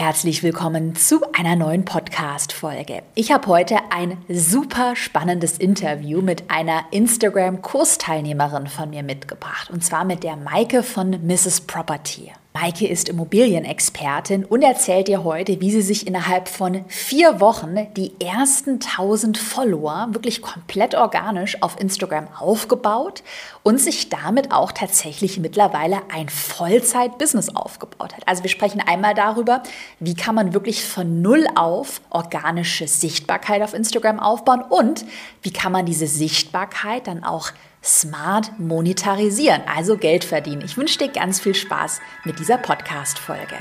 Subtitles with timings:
[0.00, 3.02] Herzlich willkommen zu einer neuen Podcast-Folge.
[3.14, 9.68] Ich habe heute ein super spannendes Interview mit einer Instagram-Kursteilnehmerin von mir mitgebracht.
[9.68, 11.60] Und zwar mit der Maike von Mrs.
[11.66, 12.32] Property.
[12.52, 18.12] Maike ist Immobilienexpertin und erzählt dir heute, wie sie sich innerhalb von vier Wochen die
[18.20, 23.22] ersten 1000 Follower wirklich komplett organisch auf Instagram aufgebaut
[23.62, 28.26] und sich damit auch tatsächlich mittlerweile ein Vollzeit-Business aufgebaut hat.
[28.26, 29.62] Also wir sprechen einmal darüber,
[30.00, 35.04] wie kann man wirklich von Null auf organische Sichtbarkeit auf Instagram aufbauen und
[35.42, 40.62] wie kann man diese Sichtbarkeit dann auch smart monetarisieren, also Geld verdienen.
[40.62, 43.56] Ich wünsche dir ganz viel Spaß mit dieser Podcast-Folge.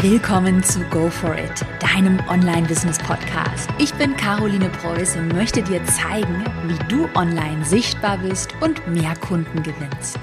[0.00, 3.68] Willkommen zu Go For It, deinem Online-Business-Podcast.
[3.78, 9.14] Ich bin Caroline Preuß und möchte dir zeigen, wie du online sichtbar bist und mehr
[9.16, 10.18] Kunden gewinnst.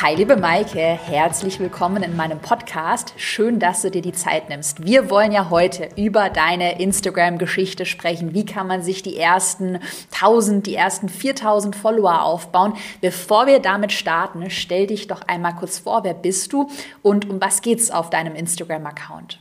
[0.00, 3.14] Hi, liebe Maike, herzlich willkommen in meinem Podcast.
[3.16, 4.84] Schön, dass du dir die Zeit nimmst.
[4.84, 8.32] Wir wollen ja heute über deine Instagram-Geschichte sprechen.
[8.32, 9.80] Wie kann man sich die ersten
[10.12, 12.74] 1000, die ersten 4000 Follower aufbauen?
[13.00, 16.70] Bevor wir damit starten, stell dich doch einmal kurz vor, wer bist du
[17.02, 19.40] und um was geht's auf deinem Instagram-Account?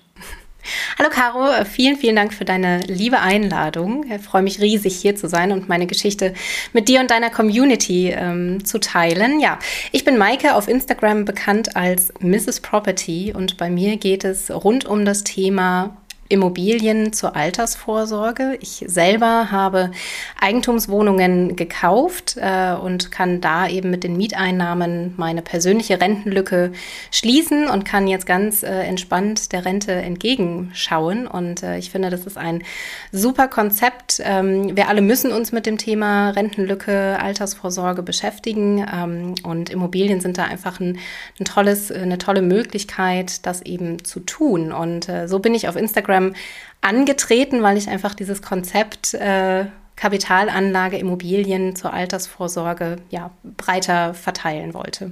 [0.98, 4.06] Hallo Caro, äh, vielen, vielen Dank für deine liebe Einladung.
[4.12, 6.34] Ich freue mich riesig hier zu sein und meine Geschichte
[6.73, 9.40] mit dir und deiner Community ähm, zu teilen.
[9.40, 9.60] Ja,
[9.92, 12.62] ich bin Maike auf Instagram bekannt als Mrs.
[12.62, 15.98] Property und bei mir geht es rund um das Thema
[16.30, 18.58] Immobilien zur Altersvorsorge.
[18.61, 19.92] Ich selber habe
[20.39, 26.72] Eigentumswohnungen gekauft äh, und kann da eben mit den Mieteinnahmen meine persönliche Rentenlücke
[27.11, 31.28] schließen und kann jetzt ganz äh, entspannt der Rente entgegenschauen.
[31.28, 32.64] Und äh, ich finde, das ist ein
[33.11, 34.22] super Konzept.
[34.23, 38.86] Ähm, wir alle müssen uns mit dem Thema Rentenlücke, Altersvorsorge beschäftigen.
[38.94, 41.00] Ähm, und Immobilien sind da einfach ein,
[41.39, 44.72] ein tolles, eine tolle Möglichkeit, das eben zu tun.
[44.72, 46.34] Und äh, so bin ich auf Instagram Instagram
[46.82, 49.66] angetreten, weil ich einfach dieses Konzept äh,
[49.96, 55.11] Kapitalanlage, Immobilien zur Altersvorsorge ja, breiter verteilen wollte.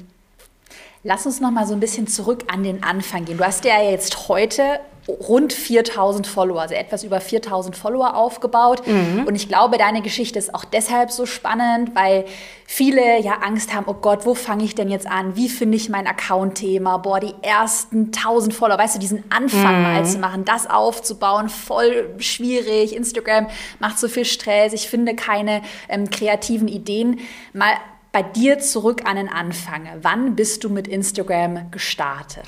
[1.03, 3.37] Lass uns noch mal so ein bisschen zurück an den Anfang gehen.
[3.37, 8.85] Du hast ja jetzt heute rund 4000 Follower, also etwas über 4000 Follower aufgebaut.
[8.87, 9.25] Mhm.
[9.27, 12.25] Und ich glaube, deine Geschichte ist auch deshalb so spannend, weil
[12.65, 15.35] viele ja Angst haben, oh Gott, wo fange ich denn jetzt an?
[15.35, 16.97] Wie finde ich mein Account-Thema?
[16.97, 19.83] Boah, die ersten 1000 Follower, weißt du, diesen Anfang mhm.
[19.83, 22.95] mal zu machen, das aufzubauen, voll schwierig.
[22.95, 23.47] Instagram
[23.79, 27.19] macht so viel Stress, ich finde keine ähm, kreativen Ideen.
[27.53, 27.75] Mal
[28.15, 29.89] bei dir zurück an den Anfang.
[30.01, 32.47] Wann bist du mit Instagram gestartet?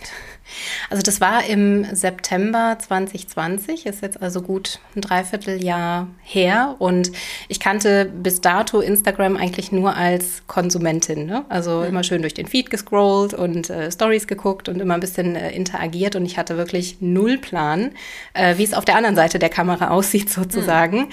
[0.89, 7.11] Also das war im September 2020, ist jetzt also gut ein Dreivierteljahr her und
[7.47, 11.25] ich kannte bis dato Instagram eigentlich nur als Konsumentin.
[11.25, 11.45] Ne?
[11.49, 11.85] Also mhm.
[11.87, 15.51] immer schön durch den Feed gescrollt und äh, Stories geguckt und immer ein bisschen äh,
[15.51, 17.91] interagiert und ich hatte wirklich null Plan,
[18.33, 21.07] äh, wie es auf der anderen Seite der Kamera aussieht sozusagen mhm.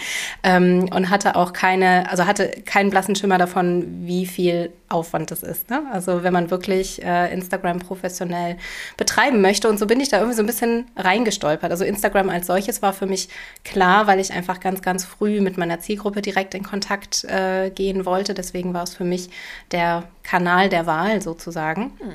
[0.44, 4.43] ähm, und hatte auch keine, also hatte keinen blassen Schimmer davon, wie viel
[4.88, 5.70] Aufwand das ist.
[5.70, 5.82] Ne?
[5.92, 8.56] Also wenn man wirklich äh, Instagram professionell
[8.96, 9.68] betreiben möchte.
[9.68, 11.70] Und so bin ich da irgendwie so ein bisschen reingestolpert.
[11.70, 13.28] Also Instagram als solches war für mich
[13.64, 18.06] klar, weil ich einfach ganz, ganz früh mit meiner Zielgruppe direkt in Kontakt äh, gehen
[18.06, 18.34] wollte.
[18.34, 19.30] Deswegen war es für mich
[19.70, 21.92] der Kanal der Wahl sozusagen.
[21.98, 22.14] Hm.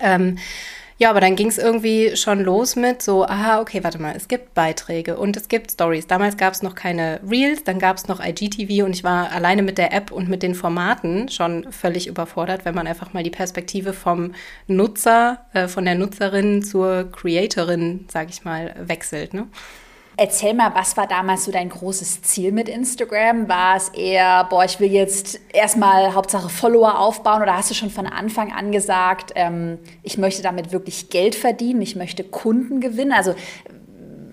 [0.00, 0.38] Ähm,
[1.02, 4.28] ja, aber dann ging es irgendwie schon los mit so, aha, okay, warte mal, es
[4.28, 6.06] gibt Beiträge und es gibt Stories.
[6.06, 9.64] Damals gab es noch keine Reels, dann gab es noch IGTV und ich war alleine
[9.64, 13.30] mit der App und mit den Formaten schon völlig überfordert, wenn man einfach mal die
[13.30, 14.36] Perspektive vom
[14.68, 19.34] Nutzer, äh, von der Nutzerin zur Creatorin, sag ich mal, wechselt.
[19.34, 19.48] Ne?
[20.16, 23.48] Erzähl mal, was war damals so dein großes Ziel mit Instagram?
[23.48, 27.88] War es eher, boah, ich will jetzt erstmal Hauptsache Follower aufbauen oder hast du schon
[27.90, 33.12] von Anfang an gesagt, ähm, ich möchte damit wirklich Geld verdienen, ich möchte Kunden gewinnen?
[33.12, 33.34] Also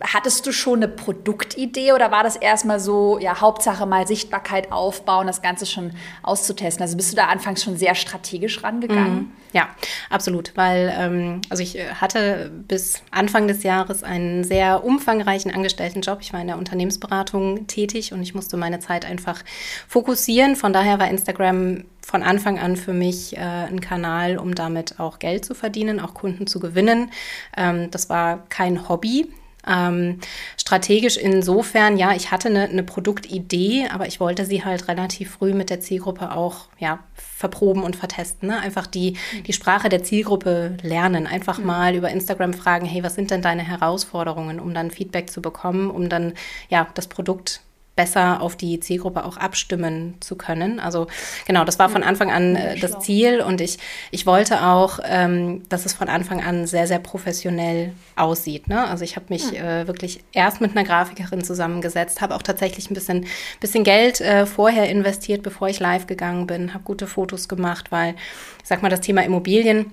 [0.01, 5.27] hattest du schon eine Produktidee oder war das erstmal so, ja, Hauptsache mal Sichtbarkeit aufbauen,
[5.27, 5.91] das Ganze schon
[6.23, 6.81] auszutesten?
[6.81, 9.15] Also bist du da anfangs schon sehr strategisch rangegangen?
[9.15, 9.31] Mhm.
[9.51, 9.69] Ja,
[10.11, 16.19] absolut, weil ähm, also ich äh, hatte bis Anfang des Jahres einen sehr umfangreichen Angestelltenjob.
[16.21, 19.43] Ich war in der Unternehmensberatung tätig und ich musste meine Zeit einfach
[19.87, 20.55] fokussieren.
[20.55, 25.17] Von daher war Instagram von Anfang an für mich äh, ein Kanal, um damit auch
[25.17, 27.11] Geld zu verdienen, auch Kunden zu gewinnen.
[27.57, 29.31] Ähm, das war kein Hobby.
[29.67, 30.19] Ähm,
[30.57, 35.53] strategisch insofern, ja, ich hatte eine, eine, Produktidee, aber ich wollte sie halt relativ früh
[35.53, 38.47] mit der Zielgruppe auch ja, verproben und vertesten.
[38.47, 38.59] Ne?
[38.59, 41.27] Einfach die, die Sprache der Zielgruppe lernen.
[41.27, 41.65] Einfach mhm.
[41.65, 45.91] mal über Instagram fragen, hey, was sind denn deine Herausforderungen, um dann Feedback zu bekommen,
[45.91, 46.33] um dann
[46.69, 47.61] ja das Produkt
[47.99, 50.79] besser auf die Zielgruppe auch abstimmen zu können.
[50.79, 51.07] Also
[51.45, 53.77] genau, das war von Anfang an äh, das Ziel und ich,
[54.09, 58.69] ich wollte auch, ähm, dass es von Anfang an sehr, sehr professionell aussieht.
[58.69, 58.87] Ne?
[58.87, 62.93] Also ich habe mich äh, wirklich erst mit einer Grafikerin zusammengesetzt, habe auch tatsächlich ein
[62.93, 63.25] bisschen,
[63.59, 68.15] bisschen Geld äh, vorher investiert, bevor ich live gegangen bin, habe gute Fotos gemacht, weil,
[68.61, 69.91] ich sag mal, das Thema Immobilien,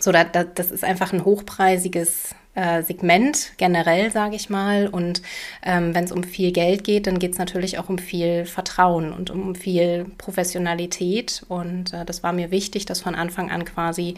[0.00, 4.88] so, da, da, das ist einfach ein hochpreisiges äh, Segment generell, sage ich mal.
[4.88, 5.22] Und
[5.62, 9.12] ähm, wenn es um viel Geld geht, dann geht es natürlich auch um viel Vertrauen
[9.12, 11.44] und um viel Professionalität.
[11.48, 14.14] Und äh, das war mir wichtig, das von Anfang an quasi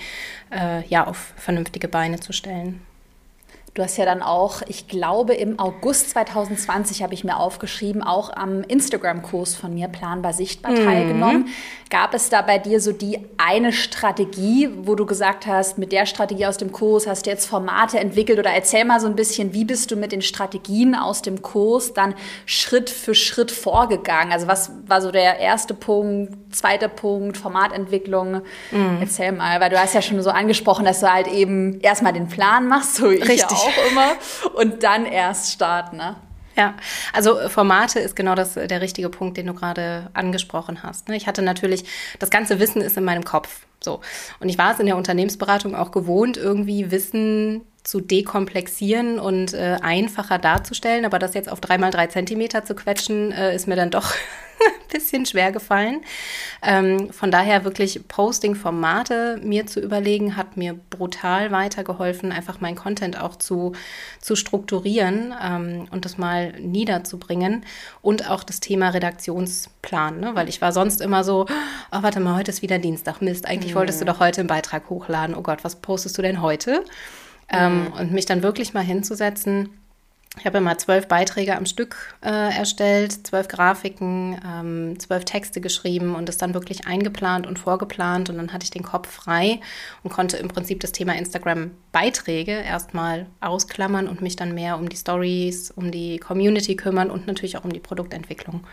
[0.50, 2.80] äh, ja auf vernünftige Beine zu stellen.
[3.74, 8.30] Du hast ja dann auch, ich glaube, im August 2020 habe ich mir aufgeschrieben, auch
[8.36, 10.84] am Instagram-Kurs von mir Planbar Sichtbar mhm.
[10.84, 11.48] teilgenommen.
[11.88, 16.04] Gab es da bei dir so die eine Strategie, wo du gesagt hast, mit der
[16.04, 19.54] Strategie aus dem Kurs hast du jetzt Formate entwickelt oder erzähl mal so ein bisschen,
[19.54, 22.14] wie bist du mit den Strategien aus dem Kurs dann
[22.44, 24.32] Schritt für Schritt vorgegangen?
[24.32, 28.42] Also was war so der erste Punkt, zweiter Punkt, Formatentwicklung?
[28.70, 28.98] Mhm.
[29.00, 32.28] Erzähl mal, weil du hast ja schon so angesprochen, dass du halt eben erstmal den
[32.28, 34.12] Plan machst, so ich Richtig auch immer.
[34.54, 36.16] Und dann erst starten, ne?
[36.56, 36.74] Ja,
[37.14, 41.08] also Formate ist genau das, der richtige Punkt, den du gerade angesprochen hast.
[41.08, 41.16] Ne?
[41.16, 41.84] Ich hatte natürlich,
[42.18, 43.66] das ganze Wissen ist in meinem Kopf.
[43.82, 44.00] So.
[44.38, 49.78] Und ich war es in der Unternehmensberatung auch gewohnt, irgendwie Wissen zu dekomplexieren und äh,
[49.82, 51.04] einfacher darzustellen.
[51.04, 54.12] Aber das jetzt auf drei mal drei Zentimeter zu quetschen, äh, ist mir dann doch
[54.12, 56.02] ein bisschen schwer gefallen.
[56.62, 63.20] Ähm, von daher wirklich Posting-Formate mir zu überlegen, hat mir brutal weitergeholfen, einfach meinen Content
[63.20, 63.72] auch zu,
[64.20, 67.64] zu strukturieren ähm, und das mal niederzubringen.
[68.00, 70.30] Und auch das Thema Redaktionsplan, ne?
[70.36, 71.46] weil ich war sonst immer so,
[71.90, 73.78] oh, warte mal, heute ist wieder Dienstag, Mist, eigentlich mhm.
[73.78, 75.34] wolltest du doch heute einen Beitrag hochladen.
[75.34, 76.84] Oh Gott, was postest du denn heute?
[77.52, 77.92] Ähm, mhm.
[77.92, 79.68] Und mich dann wirklich mal hinzusetzen.
[80.38, 86.14] Ich habe immer zwölf Beiträge am Stück äh, erstellt, zwölf Grafiken, ähm, zwölf Texte geschrieben
[86.14, 88.30] und es dann wirklich eingeplant und vorgeplant.
[88.30, 89.60] Und dann hatte ich den Kopf frei
[90.02, 94.96] und konnte im Prinzip das Thema Instagram-Beiträge erstmal ausklammern und mich dann mehr um die
[94.96, 98.64] Stories, um die Community kümmern und natürlich auch um die Produktentwicklung.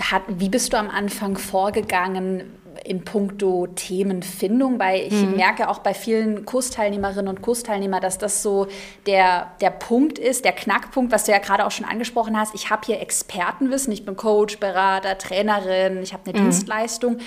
[0.00, 2.44] Hat, wie bist du am Anfang vorgegangen
[2.84, 4.78] in puncto Themenfindung?
[4.78, 5.36] Weil ich mhm.
[5.36, 8.66] merke auch bei vielen Kursteilnehmerinnen und Kursteilnehmern, dass das so
[9.06, 12.54] der, der Punkt ist, der Knackpunkt, was du ja gerade auch schon angesprochen hast.
[12.54, 16.44] Ich habe hier Expertenwissen, ich bin Coach, Berater, Trainerin, ich habe eine mhm.
[16.44, 17.18] Dienstleistung.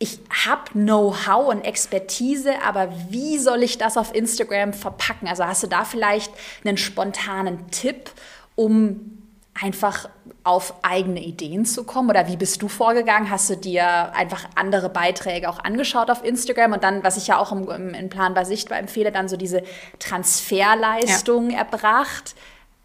[0.00, 5.26] Ich habe Know-how und Expertise, aber wie soll ich das auf Instagram verpacken?
[5.26, 6.32] Also hast du da vielleicht
[6.64, 8.12] einen spontanen Tipp,
[8.54, 9.18] um
[9.60, 10.08] einfach
[10.48, 12.08] auf eigene Ideen zu kommen?
[12.08, 13.30] Oder wie bist du vorgegangen?
[13.30, 17.36] Hast du dir einfach andere Beiträge auch angeschaut auf Instagram und dann, was ich ja
[17.36, 19.62] auch im, im Plan bei Sichtbar empfehle, dann so diese
[19.98, 21.58] Transferleistung ja.
[21.58, 22.34] erbracht?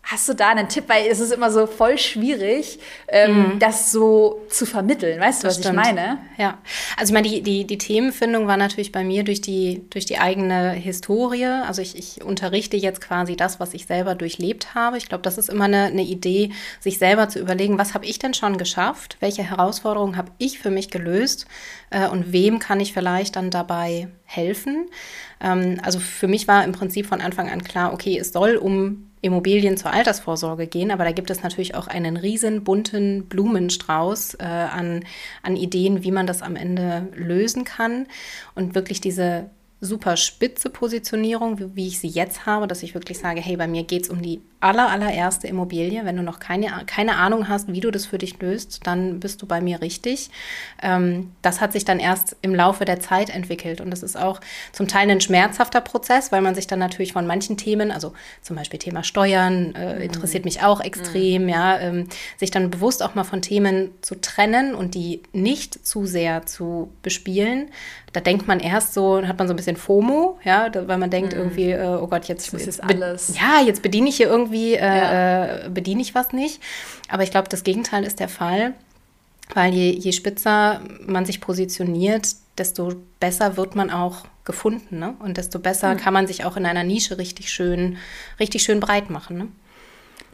[0.06, 0.84] Hast du da einen Tipp?
[0.88, 3.60] Weil es ist immer so voll schwierig, ähm, mhm.
[3.60, 5.20] das so zu vermitteln.
[5.20, 6.18] Weißt du, was ich meine?
[6.38, 6.58] Ja.
[6.98, 10.18] Also ich meine, die, die, die Themenfindung war natürlich bei mir durch die, durch die
[10.18, 11.46] eigene Historie.
[11.46, 14.98] Also ich, ich unterrichte jetzt quasi das, was ich selber durchlebt habe.
[14.98, 16.52] Ich glaube, das ist immer eine, eine Idee,
[16.82, 19.16] sich selber zu überlegen, was habe ich denn schon geschafft?
[19.22, 21.46] Welche Herausforderungen habe ich für mich gelöst?
[21.92, 24.90] Äh, und wem kann ich vielleicht dann dabei helfen?
[25.44, 29.12] Ähm, also für mich war im Prinzip von Anfang an klar, okay, es soll um
[29.22, 34.44] Immobilien zur Altersvorsorge gehen, aber da gibt es natürlich auch einen riesen bunten Blumenstrauß äh,
[34.44, 35.06] an,
[35.44, 38.08] an Ideen, wie man das am Ende lösen kann.
[38.54, 39.50] Und wirklich diese
[39.84, 43.68] super spitze Positionierung, wie, wie, ich sie jetzt habe, dass ich wirklich sage, hey, bei
[43.68, 46.06] mir geht es um die aller, allererste Immobilie.
[46.06, 49.42] Wenn du noch keine, keine Ahnung hast, wie du das für dich löst, dann bist
[49.42, 50.30] du bei mir richtig.
[50.82, 54.40] Ähm, das hat sich dann erst im Laufe der Zeit entwickelt und das ist auch
[54.72, 58.56] zum Teil ein schmerzhafter Prozess, weil man sich dann natürlich von manchen Themen, also zum
[58.56, 60.02] Beispiel Thema Steuern, äh, mhm.
[60.02, 61.50] interessiert mich auch extrem, mhm.
[61.50, 66.06] ja, ähm, sich dann bewusst auch mal von Themen zu trennen und die nicht zu
[66.06, 67.70] sehr zu bespielen,
[68.14, 71.34] da denkt man erst so, hat man so ein bisschen FOMO, ja, weil man denkt
[71.34, 71.40] mhm.
[71.40, 73.36] irgendwie, äh, oh Gott, jetzt, das ist alles.
[73.36, 75.46] ja, jetzt bediene ich hier irgendwie, äh, ja.
[75.66, 76.62] äh, bediene ich was nicht.
[77.10, 78.76] Aber ich glaube, das Gegenteil ist der Fall,
[79.56, 82.28] weil je, je spitzer man sich positioniert,
[82.58, 85.16] desto besser wird man auch gefunden, ne?
[85.20, 85.98] Und desto besser mhm.
[85.98, 87.98] kann man sich auch in einer Nische richtig schön,
[88.40, 89.48] richtig schön breit machen, ne?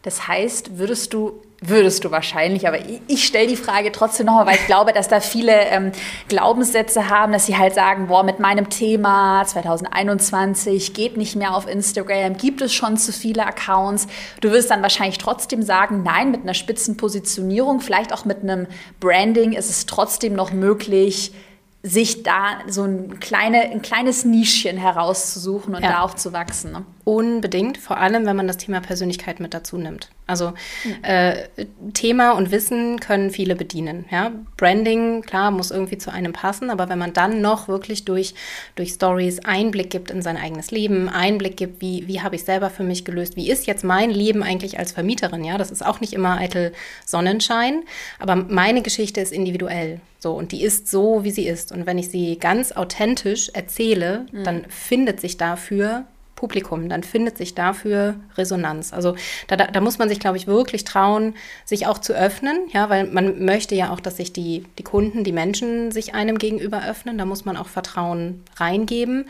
[0.03, 4.48] Das heißt, würdest du, würdest du wahrscheinlich, aber ich, ich stelle die Frage trotzdem nochmal,
[4.48, 5.91] weil ich glaube, dass da viele ähm,
[6.29, 11.68] Glaubenssätze haben, dass sie halt sagen, boah, mit meinem Thema 2021 geht nicht mehr auf
[11.68, 14.08] Instagram, gibt es schon zu viele Accounts.
[14.39, 18.68] Du wirst dann wahrscheinlich trotzdem sagen, nein, mit einer Spitzenpositionierung, vielleicht auch mit einem
[19.01, 21.34] Branding ist es trotzdem noch möglich,
[21.82, 25.91] sich da so ein, kleine, ein kleines Nischchen herauszusuchen und ja.
[25.91, 26.74] da auch zu wachsen.
[26.74, 26.86] Ne?
[27.10, 30.12] Unbedingt, vor allem wenn man das Thema Persönlichkeit mit dazu nimmt.
[30.28, 31.04] Also mhm.
[31.04, 31.48] äh,
[31.94, 34.06] Thema und Wissen können viele bedienen.
[34.12, 34.32] Ja?
[34.58, 38.36] Branding, klar, muss irgendwie zu einem passen, aber wenn man dann noch wirklich durch,
[38.75, 42.70] durch Stories Einblick gibt in sein eigenes Leben, Einblick gibt, wie, wie habe ich selber
[42.70, 46.01] für mich gelöst, wie ist jetzt mein Leben eigentlich als Vermieterin, ja, das ist auch
[46.01, 46.74] nicht immer eitel
[47.08, 47.82] Sonnenschein,
[48.20, 50.00] aber meine Geschichte ist individuell.
[50.20, 51.72] So, und die ist so, wie sie ist.
[51.72, 54.44] Und wenn ich sie ganz authentisch erzähle, mhm.
[54.44, 56.06] dann findet sich dafür
[56.39, 58.93] Publikum, dann findet sich dafür Resonanz.
[58.93, 59.15] Also
[59.48, 62.89] da, da, da muss man sich, glaube ich, wirklich trauen, sich auch zu öffnen, ja,
[62.89, 66.88] weil man möchte ja auch, dass sich die, die Kunden, die Menschen sich einem gegenüber
[66.88, 67.17] öffnen.
[67.17, 69.25] Da muss man auch Vertrauen reingeben.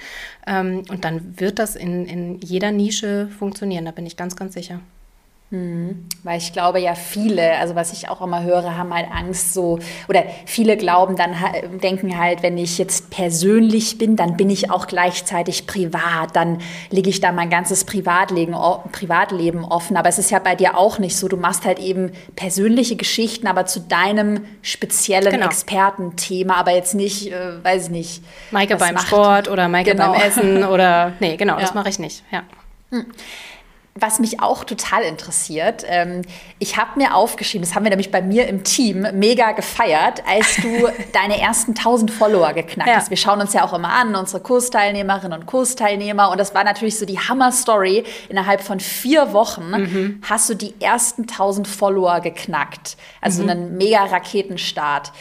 [0.46, 4.54] Ähm, und dann wird das in, in jeder Nische funktionieren, da bin ich ganz, ganz
[4.54, 4.80] sicher.
[5.52, 9.56] Hm, weil ich glaube ja viele, also was ich auch immer höre, haben halt Angst
[9.56, 11.36] so, oder viele glauben dann,
[11.82, 16.60] denken halt, wenn ich jetzt persönlich bin, dann bin ich auch gleichzeitig privat, dann
[16.92, 18.56] lege ich da mein ganzes Privatleben,
[18.92, 19.98] Privatleben offen.
[19.98, 21.28] Aber es ist ja bei dir auch nicht so.
[21.28, 25.48] Du machst halt eben persönliche Geschichten, aber zu deinem speziellen genau.
[25.48, 28.24] Expertenthema, aber jetzt nicht, äh, weiß ich nicht.
[28.52, 29.08] Maike beim macht.
[29.08, 30.12] Sport oder Maike genau.
[30.12, 31.62] beim Essen oder, nee, genau, ja.
[31.62, 32.44] das mache ich nicht, ja.
[32.92, 33.08] Hm
[34.00, 36.22] was mich auch total interessiert, ähm,
[36.60, 40.56] ich habe mir aufgeschrieben, das haben wir nämlich bei mir im Team mega gefeiert, als
[40.58, 43.06] du deine ersten 1000 Follower geknackt hast.
[43.06, 43.10] Ja.
[43.10, 46.32] Wir schauen uns ja auch immer an, unsere Kursteilnehmerinnen und Kursteilnehmer.
[46.32, 48.04] Und das war natürlich so die Hammer-Story.
[48.30, 50.22] Innerhalb von vier Wochen mhm.
[50.28, 52.98] hast du die ersten 1000 Follower geknackt.
[53.22, 53.50] Also mhm.
[53.50, 55.12] einen mega Raketenstart.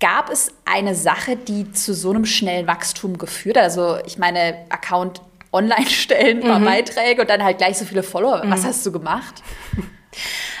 [0.00, 3.62] Gab es eine Sache, die zu so einem schnellen Wachstum geführt hat?
[3.62, 6.64] Also ich meine, Account online stellen, ein paar mhm.
[6.64, 8.42] Beiträge und dann halt gleich so viele Follower.
[8.46, 8.66] Was mhm.
[8.66, 9.42] hast du gemacht?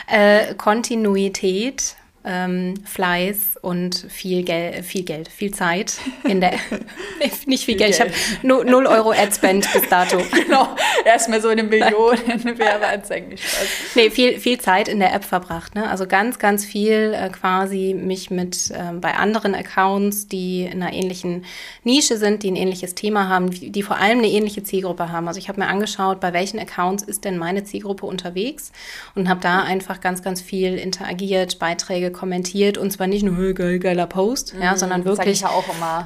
[0.08, 6.52] Äh, Kontinuität, ähm, Fleiß und viel, Gel viel Geld, viel Zeit in der,
[7.46, 8.12] nicht viel, viel Geld, Geld.
[8.12, 10.18] ich habe 0 Euro Adspend bis dato.
[10.32, 10.68] genau,
[11.04, 13.66] erstmal so eine Million Werbeanzeigen, nicht Spaß.
[13.96, 15.90] Nee, viel, viel Zeit in der App verbracht, ne?
[15.90, 20.92] also ganz, ganz viel äh, quasi mich mit ähm, bei anderen Accounts, die in einer
[20.92, 21.44] ähnlichen
[21.82, 25.26] Nische sind, die ein ähnliches Thema haben, die vor allem eine ähnliche Zielgruppe haben.
[25.26, 28.70] Also ich habe mir angeschaut, bei welchen Accounts ist denn meine Zielgruppe unterwegs
[29.14, 33.78] und habe da einfach ganz, ganz viel interagiert, Beiträge kommentiert und zwar nicht nur geil,
[33.78, 35.50] geiler Post, mhm, ja, sondern wirklich, ja.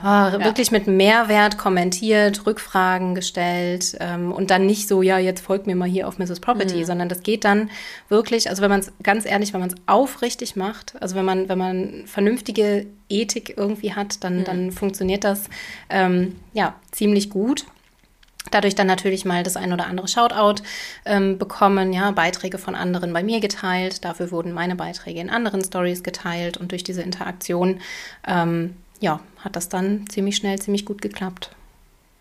[0.03, 0.45] Ah, ja.
[0.45, 5.77] wirklich mit Mehrwert kommentiert, Rückfragen gestellt ähm, und dann nicht so, ja, jetzt folgt mir
[5.77, 6.41] mal hier auf Mrs.
[6.41, 6.85] Property, mhm.
[6.85, 7.71] sondern das geht dann
[8.09, 11.49] wirklich, also wenn man es ganz ehrlich, wenn man es aufrichtig macht, also wenn man,
[11.49, 14.45] wenn man vernünftige Ethik irgendwie hat, dann, mhm.
[14.45, 15.49] dann funktioniert das
[15.91, 17.67] ähm, ja ziemlich gut.
[18.51, 20.63] Dadurch dann natürlich mal das ein oder andere Shoutout
[21.05, 24.05] ähm, bekommen, ja, Beiträge von anderen bei mir geteilt.
[24.05, 27.81] Dafür wurden meine Beiträge in anderen Stories geteilt und durch diese Interaktion,
[28.27, 31.51] ähm, ja, hat das dann ziemlich schnell, ziemlich gut geklappt.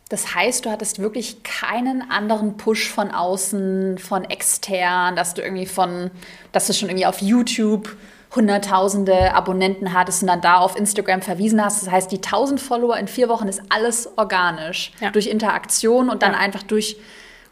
[0.10, 5.66] Das heißt, du hattest wirklich keinen anderen Push von außen, von extern, dass du irgendwie
[5.66, 6.12] von,
[6.52, 7.98] dass du schon irgendwie auf YouTube
[8.36, 11.82] hunderttausende Abonnenten hattest und dann da auf Instagram verwiesen hast.
[11.82, 14.92] Das heißt, die 1000 Follower in vier Wochen ist alles organisch.
[15.00, 15.12] Ja.
[15.12, 16.40] Durch Interaktion und dann ja.
[16.40, 16.98] einfach durch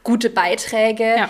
[0.03, 1.17] gute Beiträge.
[1.17, 1.29] Ja.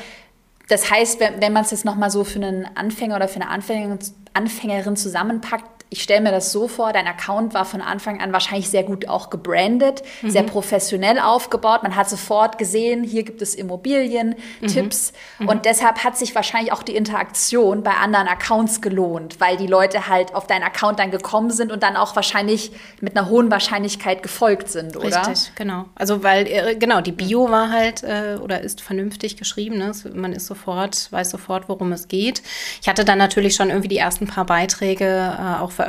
[0.70, 3.50] Das heißt, wenn, wenn man es jetzt nochmal so für einen Anfänger oder für eine
[3.50, 4.00] Anfängerin,
[4.34, 8.68] Anfängerin zusammenpackt, ich stelle mir das so vor, dein Account war von Anfang an wahrscheinlich
[8.68, 10.32] sehr gut auch gebrandet, mhm.
[10.32, 11.84] sehr professionell aufgebaut.
[11.84, 14.68] Man hat sofort gesehen, hier gibt es Immobilien, mhm.
[14.68, 15.14] Tipps.
[15.38, 15.50] Mhm.
[15.50, 20.08] Und deshalb hat sich wahrscheinlich auch die Interaktion bei anderen Accounts gelohnt, weil die Leute
[20.08, 24.24] halt auf deinen Account dann gekommen sind und dann auch wahrscheinlich mit einer hohen Wahrscheinlichkeit
[24.24, 25.28] gefolgt sind, oder?
[25.28, 25.86] Richtig, genau.
[25.94, 29.78] Also weil, äh, genau, die Bio war halt äh, oder ist vernünftig geschrieben.
[29.78, 29.92] Ne?
[30.16, 32.42] Man ist sofort, weiß sofort, worum es geht.
[32.82, 35.83] Ich hatte dann natürlich schon irgendwie die ersten paar Beiträge äh, auch veröffentlicht.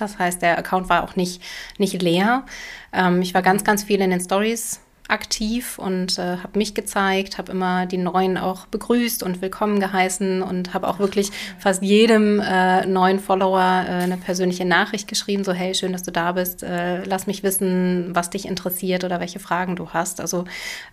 [0.00, 1.42] Das heißt, der Account war auch nicht,
[1.78, 2.44] nicht leer.
[2.92, 4.80] Ähm, ich war ganz, ganz viel in den Stories
[5.10, 10.42] aktiv und äh, habe mich gezeigt, habe immer die Neuen auch begrüßt und willkommen geheißen
[10.42, 15.52] und habe auch wirklich fast jedem äh, neuen Follower äh, eine persönliche Nachricht geschrieben, so
[15.52, 19.40] hey, schön, dass du da bist, äh, lass mich wissen, was dich interessiert oder welche
[19.40, 20.20] Fragen du hast.
[20.20, 20.44] Also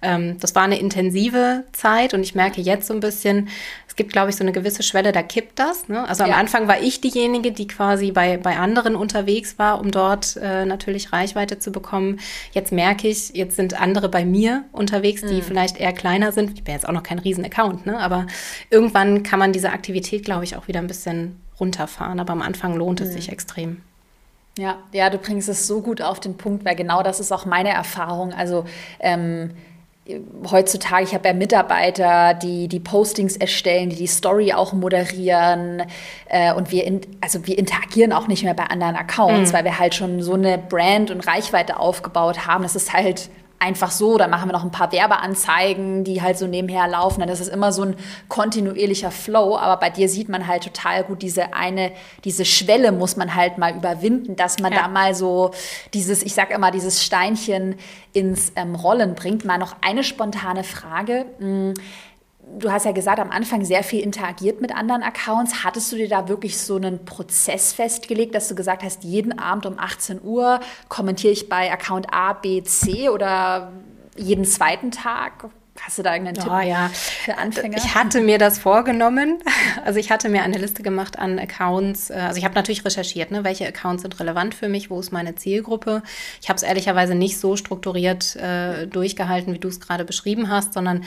[0.01, 3.49] ähm, das war eine intensive Zeit und ich merke jetzt so ein bisschen,
[3.87, 5.87] es gibt, glaube ich, so eine gewisse Schwelle, da kippt das.
[5.87, 6.07] Ne?
[6.07, 6.37] Also am ja.
[6.37, 11.13] Anfang war ich diejenige, die quasi bei, bei anderen unterwegs war, um dort äh, natürlich
[11.13, 12.19] Reichweite zu bekommen.
[12.51, 15.41] Jetzt merke ich, jetzt sind andere andere bei mir unterwegs, die mhm.
[15.41, 16.57] vielleicht eher kleiner sind.
[16.57, 17.99] Ich bin jetzt auch noch kein Riesen-Account, ne?
[17.99, 18.27] aber
[18.69, 22.19] irgendwann kann man diese Aktivität, glaube ich, auch wieder ein bisschen runterfahren.
[22.19, 23.13] Aber am Anfang lohnt es mhm.
[23.13, 23.81] sich extrem.
[24.57, 27.45] Ja, ja, du bringst es so gut auf den Punkt, weil genau das ist auch
[27.45, 28.33] meine Erfahrung.
[28.33, 28.65] Also
[28.99, 29.51] ähm,
[30.49, 35.83] heutzutage, ich habe ja Mitarbeiter, die die Postings erstellen, die die Story auch moderieren
[36.27, 39.55] äh, und wir, in, also wir interagieren auch nicht mehr bei anderen Accounts, mhm.
[39.55, 42.63] weil wir halt schon so eine Brand und Reichweite aufgebaut haben.
[42.63, 46.45] Das ist halt einfach so, dann machen wir noch ein paar Werbeanzeigen, die halt so
[46.47, 47.21] nebenher laufen.
[47.21, 47.95] Dann ist es immer so ein
[48.27, 49.57] kontinuierlicher Flow.
[49.57, 51.91] Aber bei dir sieht man halt total gut diese eine,
[52.23, 54.83] diese Schwelle muss man halt mal überwinden, dass man ja.
[54.83, 55.51] da mal so
[55.93, 57.75] dieses, ich sag immer, dieses Steinchen
[58.13, 59.43] ins ähm, Rollen bringt.
[59.43, 61.25] Mal noch eine spontane Frage.
[61.39, 61.73] Hm,
[62.59, 65.63] du hast ja gesagt, am Anfang sehr viel interagiert mit anderen Accounts.
[65.63, 69.65] Hattest du dir da wirklich so einen Prozess festgelegt, dass du gesagt hast, jeden Abend
[69.65, 73.71] um 18 Uhr kommentiere ich bei Account A, B, C oder
[74.15, 75.49] jeden zweiten Tag?
[75.81, 76.89] Hast du da irgendeinen Tipp oh, ja.
[76.89, 77.77] für Anfänger?
[77.77, 79.39] Ich hatte mir das vorgenommen.
[79.85, 82.09] Also ich hatte mir eine Liste gemacht an Accounts.
[82.11, 85.35] Also ich habe natürlich recherchiert, ne, welche Accounts sind relevant für mich, wo ist meine
[85.35, 86.01] Zielgruppe.
[86.41, 90.73] Ich habe es ehrlicherweise nicht so strukturiert äh, durchgehalten, wie du es gerade beschrieben hast,
[90.73, 91.03] sondern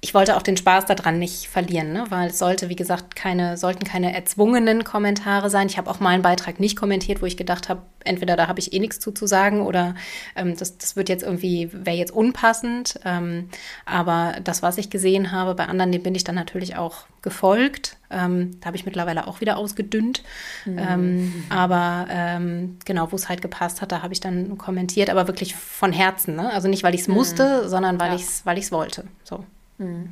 [0.00, 2.04] ich wollte auch den Spaß daran nicht verlieren, ne?
[2.08, 5.66] weil es sollte, wie gesagt, keine, sollten keine erzwungenen Kommentare sein.
[5.66, 8.60] Ich habe auch mal einen Beitrag nicht kommentiert, wo ich gedacht habe, entweder da habe
[8.60, 9.96] ich eh nichts zu, zu sagen oder
[10.36, 13.00] ähm, das, das wird jetzt irgendwie, wäre jetzt unpassend.
[13.04, 13.48] Ähm,
[13.86, 17.96] aber das, was ich gesehen habe, bei anderen, dem bin ich dann natürlich auch gefolgt.
[18.08, 20.22] Ähm, da habe ich mittlerweile auch wieder ausgedünnt.
[20.64, 20.78] Mhm.
[20.78, 25.26] Ähm, aber ähm, genau, wo es halt gepasst hat, da habe ich dann kommentiert, aber
[25.26, 26.36] wirklich von Herzen.
[26.36, 26.52] Ne?
[26.52, 27.14] Also nicht, weil ich es mhm.
[27.14, 28.14] musste, sondern weil ja.
[28.14, 29.04] ich es weil wollte.
[29.24, 29.44] So.
[29.78, 30.10] Mhm.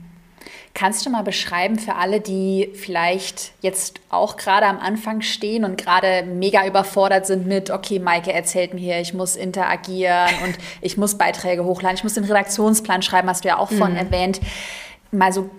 [0.75, 5.77] Kannst du mal beschreiben für alle, die vielleicht jetzt auch gerade am Anfang stehen und
[5.77, 10.97] gerade mega überfordert sind mit, okay, Maike erzählt mir hier, ich muss interagieren und ich
[10.97, 13.97] muss Beiträge hochladen, ich muss den Redaktionsplan schreiben, hast du ja auch von mhm.
[13.97, 14.41] erwähnt.
[15.11, 15.51] Mal so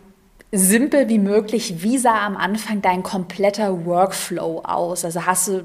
[0.51, 5.03] simpel wie möglich, wie sah am Anfang dein kompletter Workflow aus?
[5.03, 5.63] Also hast du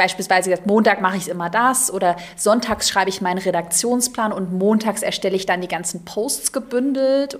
[0.00, 5.02] beispielsweise gesagt, Montag mache ich immer das oder sonntags schreibe ich meinen Redaktionsplan und montags
[5.02, 7.38] erstelle ich dann die ganzen Posts gebündelt.